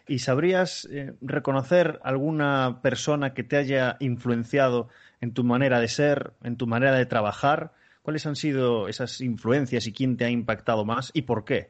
¿Y 0.08 0.20
sabrías 0.20 0.88
eh, 0.92 1.14
reconocer 1.22 2.00
alguna 2.04 2.82
persona 2.82 3.34
que 3.34 3.44
te 3.44 3.58
haya 3.58 3.98
influenciado 4.00 4.90
en 5.22 5.34
tu 5.34 5.44
manera 5.44 5.80
de 5.80 5.88
ser, 5.88 6.34
en 6.44 6.58
tu 6.58 6.66
manera 6.68 6.98
de 6.98 7.06
trabajar? 7.06 7.74
¿Cuáles 8.02 8.26
han 8.26 8.36
sido 8.36 8.88
esas 8.88 9.22
influencias 9.22 9.86
y 9.86 9.94
quién 9.94 10.18
te 10.18 10.26
ha 10.26 10.30
impactado 10.30 10.86
más 10.86 11.12
y 11.14 11.24
por 11.24 11.46
qué? 11.46 11.70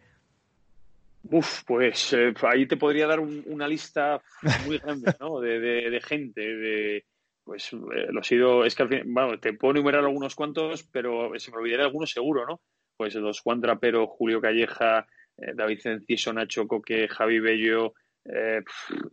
Uf, 1.29 1.63
pues 1.65 2.13
eh, 2.13 2.33
ahí 2.43 2.67
te 2.67 2.77
podría 2.77 3.07
dar 3.07 3.19
una 3.19 3.67
lista 3.67 4.21
muy 4.65 4.77
grande, 4.77 5.13
¿no? 5.19 5.39
De, 5.39 5.99
gente, 6.03 6.41
de 6.41 7.05
pues 7.43 7.71
eh, 7.73 8.07
lo 8.11 8.21
he 8.21 8.23
sido, 8.23 8.65
es 8.65 8.75
que 8.75 8.83
al 8.83 8.89
fin, 8.89 9.13
bueno, 9.13 9.39
te 9.39 9.53
puedo 9.53 9.73
enumerar 9.75 10.03
algunos 10.03 10.35
cuantos, 10.35 10.83
pero 10.83 11.31
se 11.37 11.51
me 11.51 11.57
olvidaré 11.57 11.83
algunos 11.83 12.11
seguro, 12.11 12.45
¿no? 12.45 12.61
Pues 12.95 13.15
los 13.15 13.39
Juan 13.39 13.61
Trapero, 13.61 14.07
Julio 14.07 14.41
Calleja, 14.41 15.07
eh, 15.37 15.53
David 15.53 15.79
Cenciso, 15.81 16.33
Nacho 16.33 16.67
Coque, 16.67 17.07
Javi 17.07 17.39
Bello, 17.39 17.93
eh, 18.33 18.63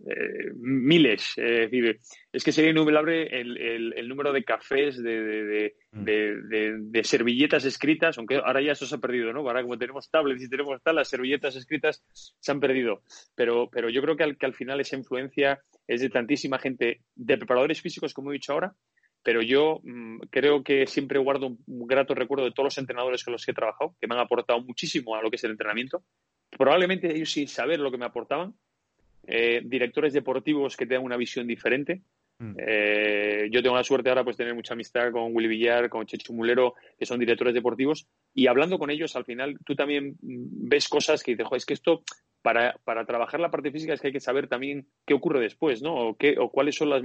eh, 0.06 0.52
miles. 0.56 1.32
es 1.36 1.70
decir, 1.70 2.00
es 2.32 2.44
que 2.44 2.52
sería 2.52 2.70
innumerable 2.70 3.28
el, 3.28 4.08
número 4.08 4.32
de 4.32 4.44
cafés, 4.44 4.98
mm. 4.98 6.04
de, 6.04 7.00
servilletas 7.04 7.64
escritas, 7.64 8.18
aunque 8.18 8.36
ahora 8.36 8.60
ya 8.60 8.72
eso 8.72 8.86
se 8.86 8.96
ha 8.96 8.98
perdido, 8.98 9.32
¿no? 9.32 9.40
Ahora 9.40 9.62
como 9.62 9.78
tenemos 9.78 10.10
tablets 10.10 10.42
y 10.42 10.48
tenemos 10.48 10.82
tal, 10.82 10.96
las 10.96 11.08
servilletas 11.08 11.56
escritas 11.56 12.04
se 12.12 12.52
han 12.52 12.60
perdido. 12.60 13.02
Pero, 13.34 13.68
pero 13.70 13.88
yo 13.90 14.02
creo 14.02 14.16
que 14.16 14.24
al, 14.24 14.36
que 14.36 14.46
al 14.46 14.54
final 14.54 14.80
esa 14.80 14.96
influencia 14.96 15.60
es 15.86 16.00
de 16.00 16.10
tantísima 16.10 16.58
gente, 16.58 17.02
de 17.14 17.36
preparadores 17.36 17.80
físicos, 17.80 18.14
como 18.14 18.30
he 18.30 18.34
dicho 18.34 18.52
ahora, 18.52 18.74
pero 19.24 19.40
yo 19.40 19.80
mm, 19.82 20.18
creo 20.30 20.62
que 20.62 20.86
siempre 20.86 21.18
guardo 21.18 21.56
un, 21.66 21.86
grato 21.86 22.14
recuerdo 22.14 22.44
de 22.44 22.52
todos 22.52 22.66
los 22.66 22.78
entrenadores 22.78 23.24
con 23.24 23.32
los 23.32 23.44
que 23.44 23.50
he 23.50 23.54
trabajado, 23.54 23.96
que 23.98 24.06
me 24.06 24.14
han 24.14 24.20
aportado 24.20 24.60
muchísimo 24.60 25.16
a 25.16 25.22
lo 25.22 25.30
que 25.30 25.36
es 25.36 25.44
el 25.44 25.52
entrenamiento. 25.52 26.04
Probablemente 26.50 27.12
ellos 27.12 27.32
sin 27.32 27.48
saber 27.48 27.80
lo 27.80 27.90
que 27.90 27.98
me 27.98 28.04
aportaban, 28.04 28.54
eh, 29.26 29.62
directores 29.64 30.12
deportivos 30.12 30.76
que 30.76 30.86
tengan 30.86 31.04
una 31.04 31.16
visión 31.16 31.46
diferente. 31.46 32.02
Mm. 32.38 32.54
Eh, 32.58 33.48
yo 33.50 33.62
tengo 33.62 33.76
la 33.76 33.84
suerte 33.84 34.08
ahora 34.08 34.24
pues 34.24 34.36
tener 34.36 34.54
mucha 34.54 34.74
amistad 34.74 35.12
con 35.12 35.34
Willy 35.34 35.48
Villar, 35.48 35.88
con 35.88 36.06
Chechu 36.06 36.34
Mulero, 36.34 36.74
que 36.98 37.06
son 37.06 37.20
directores 37.20 37.54
deportivos, 37.54 38.06
y 38.34 38.48
hablando 38.48 38.78
con 38.78 38.90
ellos 38.90 39.14
al 39.16 39.24
final 39.24 39.56
tú 39.64 39.76
también 39.76 40.16
ves 40.20 40.88
cosas 40.88 41.22
que 41.22 41.36
dices, 41.36 41.46
es 41.52 41.66
que 41.66 41.74
esto 41.74 42.02
para, 42.42 42.74
para, 42.84 43.06
trabajar 43.06 43.40
la 43.40 43.50
parte 43.50 43.70
física 43.70 43.94
es 43.94 44.00
que 44.02 44.08
hay 44.08 44.12
que 44.12 44.20
saber 44.20 44.48
también 44.48 44.86
qué 45.06 45.14
ocurre 45.14 45.40
después, 45.40 45.80
¿no? 45.80 45.94
O, 45.94 46.16
qué, 46.16 46.34
o 46.38 46.50
cuáles 46.50 46.74
son 46.74 46.90
las 46.90 47.02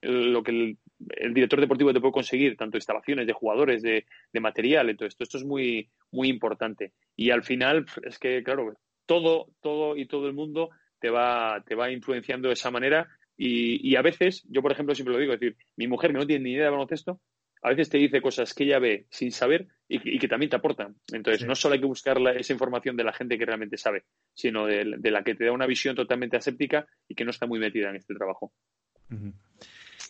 lo 0.00 0.42
que 0.42 0.50
el, 0.50 1.34
director 1.34 1.60
deportivo 1.60 1.92
te 1.92 2.00
puede 2.00 2.12
conseguir, 2.12 2.56
tanto 2.56 2.76
instalaciones 2.76 3.28
de 3.28 3.32
jugadores, 3.32 3.82
de, 3.82 4.06
de 4.32 4.40
material, 4.40 4.90
entonces 4.90 5.12
esto, 5.12 5.22
esto 5.22 5.38
es 5.38 5.44
muy, 5.44 5.90
muy 6.10 6.28
importante. 6.28 6.92
Y 7.14 7.30
al 7.30 7.44
final 7.44 7.86
es 8.02 8.18
que, 8.18 8.42
claro, 8.42 8.74
todo, 9.06 9.48
todo 9.60 9.96
y 9.96 10.06
todo 10.06 10.26
el 10.26 10.34
mundo 10.34 10.70
te 11.00 11.10
va, 11.10 11.62
te 11.66 11.74
va 11.74 11.90
influenciando 11.90 12.48
de 12.48 12.54
esa 12.54 12.70
manera. 12.70 13.08
Y, 13.36 13.96
a 13.96 14.02
veces, 14.02 14.44
yo 14.50 14.60
por 14.60 14.70
ejemplo 14.70 14.94
siempre 14.94 15.14
lo 15.14 15.20
digo, 15.20 15.32
es 15.32 15.40
decir, 15.40 15.56
mi 15.76 15.88
mujer 15.88 16.12
que 16.12 16.18
no 16.18 16.26
tiene 16.26 16.44
ni 16.44 16.52
idea 16.52 16.64
de 16.64 16.70
baloncesto, 16.70 17.20
a 17.62 17.70
veces 17.70 17.88
te 17.88 17.96
dice 17.96 18.20
cosas 18.20 18.52
que 18.52 18.64
ella 18.64 18.78
ve 18.78 19.06
sin 19.10 19.32
saber 19.32 19.66
y, 19.88 20.18
que 20.18 20.28
también 20.28 20.50
te 20.50 20.56
aportan. 20.56 20.96
Entonces, 21.10 21.46
no 21.46 21.54
solo 21.54 21.74
hay 21.74 21.80
que 21.80 21.86
buscar 21.86 22.18
esa 22.36 22.52
información 22.52 22.96
de 22.96 23.04
la 23.04 23.14
gente 23.14 23.38
que 23.38 23.46
realmente 23.46 23.78
sabe, 23.78 24.04
sino 24.34 24.66
de, 24.66 24.84
la 24.84 25.22
que 25.22 25.34
te 25.34 25.46
da 25.46 25.52
una 25.52 25.66
visión 25.66 25.96
totalmente 25.96 26.36
aséptica 26.36 26.86
y 27.08 27.14
que 27.14 27.24
no 27.24 27.30
está 27.30 27.46
muy 27.46 27.58
metida 27.58 27.88
en 27.88 27.96
este 27.96 28.14
trabajo. 28.14 28.52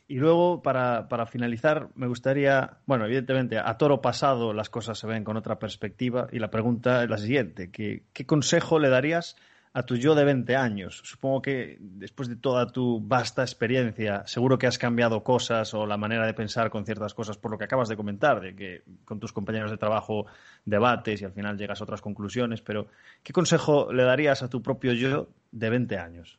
Y 0.09 0.17
luego, 0.17 0.61
para, 0.61 1.09
para, 1.09 1.27
finalizar, 1.27 1.89
me 1.95 2.09
gustaría, 2.09 2.79
bueno, 2.87 3.07
evidentemente, 3.07 3.59
a 3.59 3.79
toro 3.79 4.01
pasado 4.01 4.53
las 4.53 4.71
cosas 4.71 4.99
se 4.99 5.07
ven 5.07 5.23
con 5.23 5.37
otra 5.37 5.61
perspectiva 5.61 6.27
y 6.33 6.41
la 6.41 6.51
pregunta 6.51 7.05
es 7.05 7.11
la 7.11 7.19
siguiente, 7.19 7.71
¿qué, 7.71 8.03
qué 8.13 8.27
consejo 8.27 8.81
le 8.81 8.89
darías 8.89 9.37
a 9.73 9.85
tu 9.85 9.97
yo 9.97 10.15
de 10.15 10.25
20 10.25 10.57
años. 10.57 11.01
Supongo 11.05 11.43
que 11.43 11.77
después 11.79 12.29
de 12.29 12.37
toda 12.37 12.67
tu 12.67 13.01
vasta 13.01 13.43
experiencia, 13.43 14.27
seguro 14.27 14.59
que 14.59 14.67
has 14.67 14.79
cambiado 14.79 15.23
cosas 15.23 15.73
o 15.75 15.87
la 15.87 15.97
manera 15.97 16.27
de 16.27 16.35
pensar 16.35 16.71
con 16.71 16.85
ciertas 16.85 17.15
cosas 17.15 17.39
por 17.39 17.53
lo 17.53 17.59
que 17.59 17.65
acabas 17.65 17.89
de 17.89 17.97
comentar, 17.97 18.41
de 18.41 18.57
que 18.57 18.83
con 19.05 19.21
tus 19.21 19.33
compañeros 19.33 19.71
de 19.71 19.77
trabajo 19.77 20.27
debates 20.65 21.23
y 21.23 21.25
al 21.25 21.33
final 21.33 21.57
llegas 21.57 21.81
a 21.81 21.85
otras 21.85 22.01
conclusiones, 22.01 22.63
pero 22.63 22.89
¿qué 23.23 23.33
consejo 23.33 23.93
le 23.93 24.03
darías 24.03 24.43
a 24.43 24.49
tu 24.49 24.61
propio 24.61 24.93
yo 24.93 25.29
de 25.53 25.71
20 25.71 25.97
años? 25.99 26.39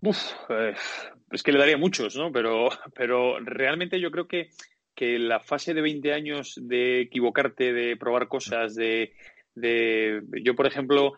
Uf, 0.00 0.32
eh, 0.50 0.74
es 1.30 1.42
que 1.42 1.52
le 1.52 1.58
daría 1.58 1.78
muchos, 1.78 2.16
¿no? 2.16 2.32
Pero, 2.32 2.68
pero 2.94 3.38
realmente 3.38 4.00
yo 4.00 4.10
creo 4.10 4.26
que, 4.26 4.50
que 4.96 5.18
la 5.18 5.40
fase 5.40 5.74
de 5.74 5.80
20 5.80 6.12
años 6.12 6.58
de 6.60 7.02
equivocarte, 7.02 7.72
de 7.72 7.96
probar 7.96 8.26
cosas, 8.26 8.74
de, 8.74 9.12
de 9.54 10.22
yo, 10.42 10.54
por 10.54 10.66
ejemplo, 10.66 11.14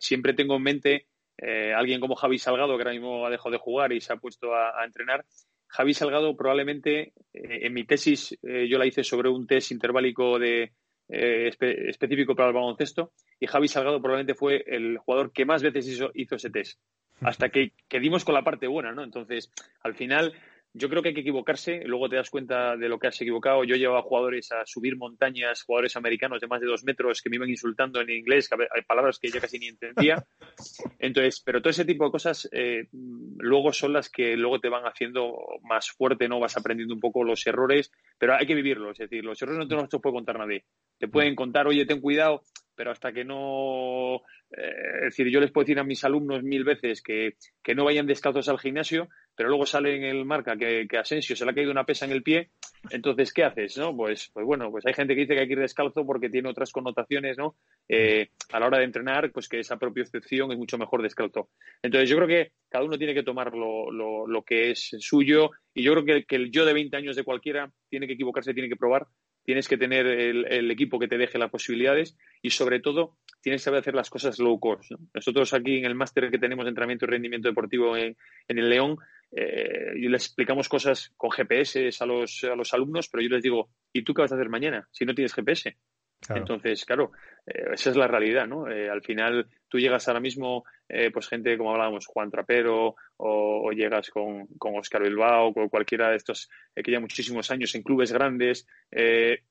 siempre 0.00 0.34
tengo 0.34 0.56
en 0.56 0.62
mente 0.62 1.06
eh, 1.36 1.72
alguien 1.72 2.00
como 2.00 2.16
Javi 2.16 2.38
Salgado, 2.38 2.76
que 2.76 2.82
ahora 2.82 2.92
mismo 2.92 3.26
ha 3.26 3.30
dejado 3.30 3.50
de 3.50 3.58
jugar 3.58 3.92
y 3.92 4.00
se 4.00 4.12
ha 4.12 4.16
puesto 4.16 4.54
a, 4.54 4.84
entrenar. 4.84 5.24
Javi 5.68 5.94
Salgado 5.94 6.36
probablemente, 6.36 7.12
eh, 7.32 7.66
en 7.66 7.72
mi 7.74 7.84
tesis, 7.84 8.36
yo 8.42 8.78
la 8.78 8.86
hice 8.86 9.04
sobre 9.04 9.28
un 9.28 9.46
test 9.46 9.70
interválico 9.70 10.38
de, 10.38 10.72
específico 11.08 12.34
para 12.34 12.48
el 12.48 12.54
baloncesto 12.54 13.12
y 13.40 13.46
Javi 13.46 13.68
Salgado 13.68 14.00
probablemente 14.00 14.34
fue 14.34 14.62
el 14.66 14.98
jugador 14.98 15.32
que 15.32 15.46
más 15.46 15.62
veces 15.62 15.88
hizo, 15.88 16.10
hizo 16.14 16.36
ese 16.36 16.50
test 16.50 16.78
hasta 17.20 17.48
que, 17.48 17.72
que, 17.88 18.00
dimos 18.00 18.24
con 18.24 18.34
la 18.34 18.44
parte 18.44 18.66
buena, 18.66 18.92
¿no? 18.92 19.02
Entonces, 19.02 19.50
al 19.82 19.94
final, 19.94 20.34
yo 20.78 20.88
creo 20.88 21.02
que 21.02 21.08
hay 21.08 21.14
que 21.14 21.22
equivocarse, 21.22 21.82
luego 21.84 22.08
te 22.08 22.16
das 22.16 22.30
cuenta 22.30 22.76
de 22.76 22.88
lo 22.88 22.98
que 22.98 23.08
has 23.08 23.20
equivocado. 23.20 23.64
Yo 23.64 23.74
llevaba 23.76 24.02
jugadores 24.02 24.50
a 24.52 24.64
subir 24.64 24.96
montañas, 24.96 25.62
jugadores 25.62 25.96
americanos 25.96 26.40
de 26.40 26.46
más 26.46 26.60
de 26.60 26.66
dos 26.66 26.84
metros 26.84 27.20
que 27.20 27.28
me 27.28 27.36
iban 27.36 27.50
insultando 27.50 28.00
en 28.00 28.10
inglés, 28.10 28.48
hay 28.52 28.82
palabras 28.82 29.18
que 29.18 29.28
yo 29.28 29.40
casi 29.40 29.58
ni 29.58 29.68
entendía. 29.68 30.24
Entonces, 30.98 31.42
pero 31.44 31.60
todo 31.60 31.70
ese 31.70 31.84
tipo 31.84 32.04
de 32.04 32.10
cosas 32.10 32.48
eh, 32.52 32.88
luego 32.92 33.72
son 33.72 33.92
las 33.92 34.08
que 34.08 34.36
luego 34.36 34.60
te 34.60 34.68
van 34.68 34.84
haciendo 34.84 35.36
más 35.62 35.90
fuerte, 35.90 36.28
¿no? 36.28 36.40
Vas 36.40 36.56
aprendiendo 36.56 36.94
un 36.94 37.00
poco 37.00 37.24
los 37.24 37.46
errores, 37.46 37.90
pero 38.16 38.34
hay 38.34 38.46
que 38.46 38.54
vivirlos. 38.54 38.92
Es 39.00 39.10
decir, 39.10 39.24
los 39.24 39.40
errores 39.42 39.58
no 39.58 39.68
te 39.68 39.74
los 39.74 40.02
puede 40.02 40.14
contar 40.14 40.38
nadie. 40.38 40.64
Te 40.98 41.08
pueden 41.08 41.34
contar, 41.34 41.66
oye, 41.66 41.86
ten 41.86 42.00
cuidado, 42.00 42.42
pero 42.74 42.92
hasta 42.92 43.12
que 43.12 43.24
no. 43.24 44.22
Eh, 44.50 44.96
es 44.96 45.16
decir, 45.16 45.28
yo 45.28 45.40
les 45.40 45.50
puedo 45.50 45.64
decir 45.64 45.78
a 45.78 45.84
mis 45.84 46.04
alumnos 46.04 46.42
mil 46.42 46.64
veces 46.64 47.02
que, 47.02 47.34
que 47.62 47.74
no 47.74 47.84
vayan 47.84 48.06
descalzos 48.06 48.48
al 48.48 48.58
gimnasio, 48.58 49.08
pero 49.34 49.48
luego 49.48 49.66
sale 49.66 49.94
en 49.96 50.04
el 50.04 50.24
marca 50.24 50.56
que, 50.56 50.86
que, 50.88 50.98
Asensio 50.98 51.36
se 51.36 51.44
le 51.44 51.50
ha 51.50 51.54
caído 51.54 51.70
una 51.70 51.84
pesa 51.84 52.06
en 52.06 52.12
el 52.12 52.22
pie, 52.22 52.50
entonces, 52.90 53.32
¿qué 53.32 53.44
haces? 53.44 53.76
No? 53.76 53.94
Pues, 53.96 54.30
pues 54.32 54.46
bueno, 54.46 54.70
pues 54.70 54.86
hay 54.86 54.94
gente 54.94 55.14
que 55.14 55.22
dice 55.22 55.34
que 55.34 55.40
hay 55.40 55.46
que 55.46 55.54
ir 55.54 55.60
descalzo 55.60 56.06
porque 56.06 56.30
tiene 56.30 56.48
otras 56.48 56.72
connotaciones, 56.72 57.36
¿no? 57.36 57.56
Eh, 57.88 58.30
a 58.52 58.60
la 58.60 58.66
hora 58.66 58.78
de 58.78 58.84
entrenar, 58.84 59.30
pues 59.32 59.48
que 59.48 59.60
esa 59.60 59.76
propia 59.76 60.02
excepción 60.02 60.50
es 60.52 60.58
mucho 60.58 60.78
mejor 60.78 61.02
descalzo. 61.02 61.50
Entonces, 61.82 62.08
yo 62.08 62.16
creo 62.16 62.28
que 62.28 62.52
cada 62.68 62.84
uno 62.84 62.96
tiene 62.96 63.14
que 63.14 63.22
tomar 63.22 63.52
lo, 63.54 63.90
lo, 63.90 64.42
que 64.42 64.70
es 64.70 64.90
suyo 65.00 65.50
y 65.74 65.82
yo 65.82 65.92
creo 65.92 66.04
que, 66.04 66.24
que 66.24 66.36
el 66.36 66.50
yo 66.50 66.64
de 66.64 66.72
20 66.72 66.96
años 66.96 67.16
de 67.16 67.24
cualquiera 67.24 67.70
tiene 67.88 68.06
que 68.06 68.14
equivocarse, 68.14 68.54
tiene 68.54 68.68
que 68.68 68.76
probar 68.76 69.06
tienes 69.48 69.66
que 69.66 69.78
tener 69.78 70.06
el, 70.06 70.70
equipo 70.70 70.98
que 70.98 71.08
te 71.08 71.16
deje 71.16 71.38
las 71.38 71.50
posibilidades 71.50 72.18
y 72.42 72.50
sobre 72.50 72.80
todo 72.80 73.16
tienes 73.40 73.62
que 73.62 73.64
saber 73.64 73.80
hacer 73.80 73.94
las 73.94 74.10
cosas 74.10 74.38
low 74.38 74.60
cost. 74.60 74.92
Nosotros 75.14 75.54
aquí 75.54 75.78
en 75.78 75.86
el 75.86 75.94
máster 75.94 76.30
que 76.30 76.36
tenemos 76.36 76.66
de 76.66 76.68
entrenamiento 76.68 77.06
y 77.06 77.08
rendimiento 77.08 77.48
deportivo 77.48 77.96
en, 77.96 78.14
el 78.46 78.68
León, 78.68 78.98
eh, 79.32 79.94
les 79.94 80.26
explicamos 80.26 80.68
cosas 80.68 81.14
con 81.16 81.30
GPS 81.30 81.88
a 81.98 82.04
los, 82.04 82.44
a 82.44 82.54
los 82.54 82.74
alumnos, 82.74 83.08
pero 83.08 83.22
yo 83.22 83.30
les 83.30 83.42
digo, 83.42 83.70
¿y 83.90 84.02
tú 84.02 84.12
qué 84.12 84.20
vas 84.20 84.32
a 84.32 84.34
hacer 84.34 84.50
mañana 84.50 84.86
si 84.92 85.06
no 85.06 85.14
tienes 85.14 85.32
GPS? 85.32 85.78
Entonces, 86.28 86.84
claro, 86.84 87.12
eh, 87.46 87.70
esa 87.72 87.90
es 87.90 87.96
la 87.96 88.08
realidad, 88.08 88.46
¿no? 88.46 88.70
Eh, 88.70 88.90
al 88.90 89.02
final 89.02 89.46
tú 89.68 89.78
llegas 89.78 90.08
ahora 90.08 90.20
mismo, 90.20 90.64
eh, 90.88 91.10
pues 91.10 91.28
gente 91.28 91.56
como 91.56 91.72
hablábamos, 91.72 92.06
Juan 92.06 92.30
Trapero, 92.30 92.96
o, 93.16 93.70
llegas 93.72 94.10
con, 94.10 94.46
con, 94.58 94.76
Oscar 94.76 95.02
Bilbao, 95.02 95.52
con 95.52 95.68
cualquiera 95.68 96.10
de 96.10 96.16
estos 96.16 96.48
que 96.74 96.90
lleva 96.90 97.00
muchísimos 97.00 97.50
años 97.50 97.74
en 97.74 97.82
clubes 97.82 98.12
grandes, 98.12 98.66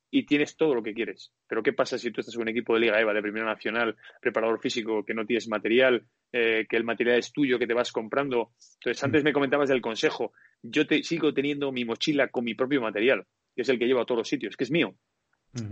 y 0.10 0.26
tienes 0.26 0.56
todo 0.56 0.74
lo 0.74 0.82
que 0.82 0.94
quieres. 0.94 1.34
Pero 1.48 1.62
¿qué 1.62 1.74
pasa 1.74 1.98
si 1.98 2.12
tú 2.12 2.22
estás 2.22 2.36
en 2.36 2.42
un 2.42 2.48
equipo 2.48 2.74
de 2.74 2.80
Liga 2.80 3.00
EVA, 3.00 3.14
de 3.14 3.22
Primera 3.22 3.46
Nacional, 3.46 3.96
preparador 4.22 4.60
físico, 4.62 5.04
que 5.04 5.14
no 5.14 5.26
tienes 5.26 5.48
material, 5.50 6.06
que 6.32 6.66
el 6.70 6.84
material 6.86 7.20
es 7.20 7.32
tuyo, 7.34 7.60
que 7.60 7.68
te 7.68 7.74
vas 7.74 7.92
comprando? 7.92 8.54
Entonces, 8.80 9.04
antes 9.04 9.24
me 9.24 9.34
comentabas 9.34 9.70
del 9.70 9.82
consejo. 9.82 10.32
Yo 10.64 10.88
te, 10.88 11.04
sigo 11.04 11.34
teniendo 11.34 11.72
mi 11.74 11.84
mochila 11.84 12.30
con 12.30 12.46
mi 12.46 12.56
propio 12.56 12.82
material, 12.82 13.26
que 13.54 13.64
es 13.64 13.70
el 13.70 13.78
que 13.78 13.86
llevo 13.86 14.02
a 14.02 14.06
todos 14.06 14.20
los 14.20 14.30
sitios, 14.30 14.56
que 14.56 14.64
es 14.64 14.72
mío 14.72 14.96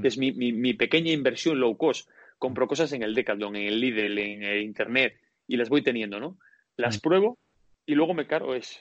que 0.02 0.08
es 0.08 0.18
mi, 0.18 0.32
mi, 0.32 0.74
pequeña 0.74 1.12
inversión 1.12 1.60
low 1.60 1.78
cost. 1.78 2.10
Compro 2.38 2.68
cosas 2.68 2.92
en 2.94 3.04
el 3.04 3.16
Decathlon, 3.16 3.56
en 3.56 3.68
el 3.68 3.80
Lidl, 3.80 4.18
en 4.18 4.44
el 4.44 4.62
Internet 4.62 5.18
y 5.48 5.58
las 5.58 5.70
voy 5.70 5.82
teniendo, 5.84 6.20
¿no? 6.20 6.38
Las 6.76 7.00
pruebo 7.00 7.38
y 7.86 7.96
luego 7.96 8.14
me 8.14 8.28
cargo. 8.28 8.56
Es, 8.56 8.80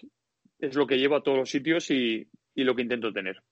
es 0.58 0.74
lo 0.74 0.86
que 0.86 0.98
llevo 0.98 1.16
a 1.16 1.22
todos 1.22 1.38
los 1.38 1.50
sitios 1.50 1.90
y, 1.90 2.28
y 2.54 2.64
lo 2.64 2.74
que 2.74 2.82
intento 2.82 3.12
tener. 3.12 3.42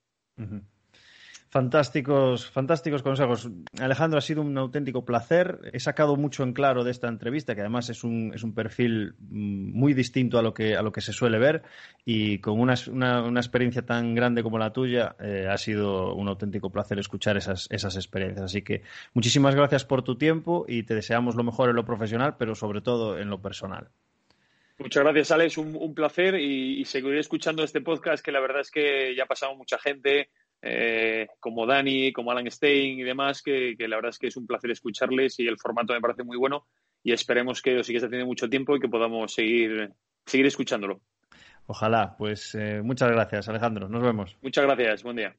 Fantásticos, 1.53 2.51
fantásticos 2.51 3.03
consejos. 3.03 3.47
Alejandro, 3.79 4.17
ha 4.17 4.23
sido 4.23 4.41
un 4.41 4.57
auténtico 4.57 5.05
placer. 5.05 5.59
He 5.75 5.81
sacado 5.81 6.17
mucho 6.17 6.45
en 6.45 6.55
claro 6.55 6.83
de 6.83 6.91
esta 6.91 7.09
entrevista, 7.09 7.55
que 7.55 7.61
además 7.61 7.91
es 7.91 8.05
un, 8.05 8.33
es 8.35 8.43
un 8.43 8.55
perfil 8.55 9.17
mm, 9.19 9.79
muy 9.79 9.93
distinto 9.93 10.39
a 10.39 10.43
lo 10.43 10.55
que, 10.55 10.77
a 10.77 10.81
lo 10.81 10.93
que 10.93 11.03
se 11.03 11.13
suele 11.13 11.39
ver 11.39 11.63
y 12.07 12.39
con 12.39 12.59
una, 12.59 12.73
una, 12.91 13.39
experiencia 13.39 13.85
tan 13.85 14.15
grande 14.15 14.43
como 14.43 14.57
la 14.57 14.73
tuya, 14.73 15.15
eh, 15.21 15.47
ha 15.47 15.59
sido 15.59 16.15
un 16.15 16.29
auténtico 16.29 16.71
placer 16.71 16.99
escuchar 16.99 17.37
esas, 17.37 17.69
esas 17.71 17.97
experiencias. 17.97 18.47
Así 18.47 18.63
que 18.63 18.81
muchísimas 19.13 19.55
gracias 19.55 19.85
por 19.85 20.03
tu 20.03 20.17
tiempo 20.17 20.65
y 20.67 20.85
te 20.85 20.95
deseamos 20.95 21.35
lo 21.35 21.45
mejor 21.45 21.69
en 21.69 21.77
lo 21.77 21.85
profesional, 21.85 22.37
pero 22.39 22.55
sobre 22.55 22.81
todo 22.81 23.19
en 23.19 23.29
lo 23.29 23.43
personal. 23.43 23.89
Muchas 24.79 25.03
gracias, 25.03 25.31
Alex. 25.31 25.59
Un, 25.59 25.95
placer 25.95 26.35
y, 26.35 26.81
y, 26.81 26.87
seguiré 26.87 27.21
escuchando 27.21 27.63
este 27.63 27.83
podcast 27.83 28.25
que 28.25 28.33
la 28.33 28.41
verdad 28.41 28.63
es 28.63 28.71
que 28.71 29.15
ya 29.15 29.25
ha 29.25 29.27
pasado 29.27 29.55
mucha 29.55 29.79
gente 29.79 30.31
eh, 30.63 31.27
como 31.41 31.67
Dani, 31.67 32.13
como 32.13 32.31
Alan 32.31 32.51
Stein 32.51 33.01
y 33.01 33.03
demás, 33.03 33.43
que, 33.43 33.75
la 33.79 33.97
verdad 33.97 34.11
es 34.11 34.19
que 34.19 34.29
es 34.29 34.37
un 34.37 34.47
placer 34.47 34.71
escucharles 34.71 35.39
y 35.41 35.47
el 35.49 35.59
formato 35.59 35.93
me 35.93 36.01
parece 36.01 36.23
muy 36.23 36.37
bueno 36.37 36.67
y 37.03 37.13
esperemos 37.13 37.61
que 37.61 37.79
os 37.79 37.87
sigáis 37.87 38.05
teniendo 38.05 38.27
mucho 38.27 38.49
tiempo 38.49 38.77
y 38.77 38.81
que 38.81 38.89
podamos 38.89 39.35
seguir, 39.35 39.91
seguir 40.25 40.47
escuchándolo. 40.47 41.01
Ojalá, 41.67 42.15
pues 42.17 42.55
eh, 42.55 42.81
muchas 42.83 43.11
gracias 43.11 43.49
Alejandro, 43.49 43.89
nos 43.89 44.03
vemos. 44.03 44.37
Muchas 44.41 44.65
gracias, 44.65 45.03
buen 45.03 45.17
día. 45.17 45.37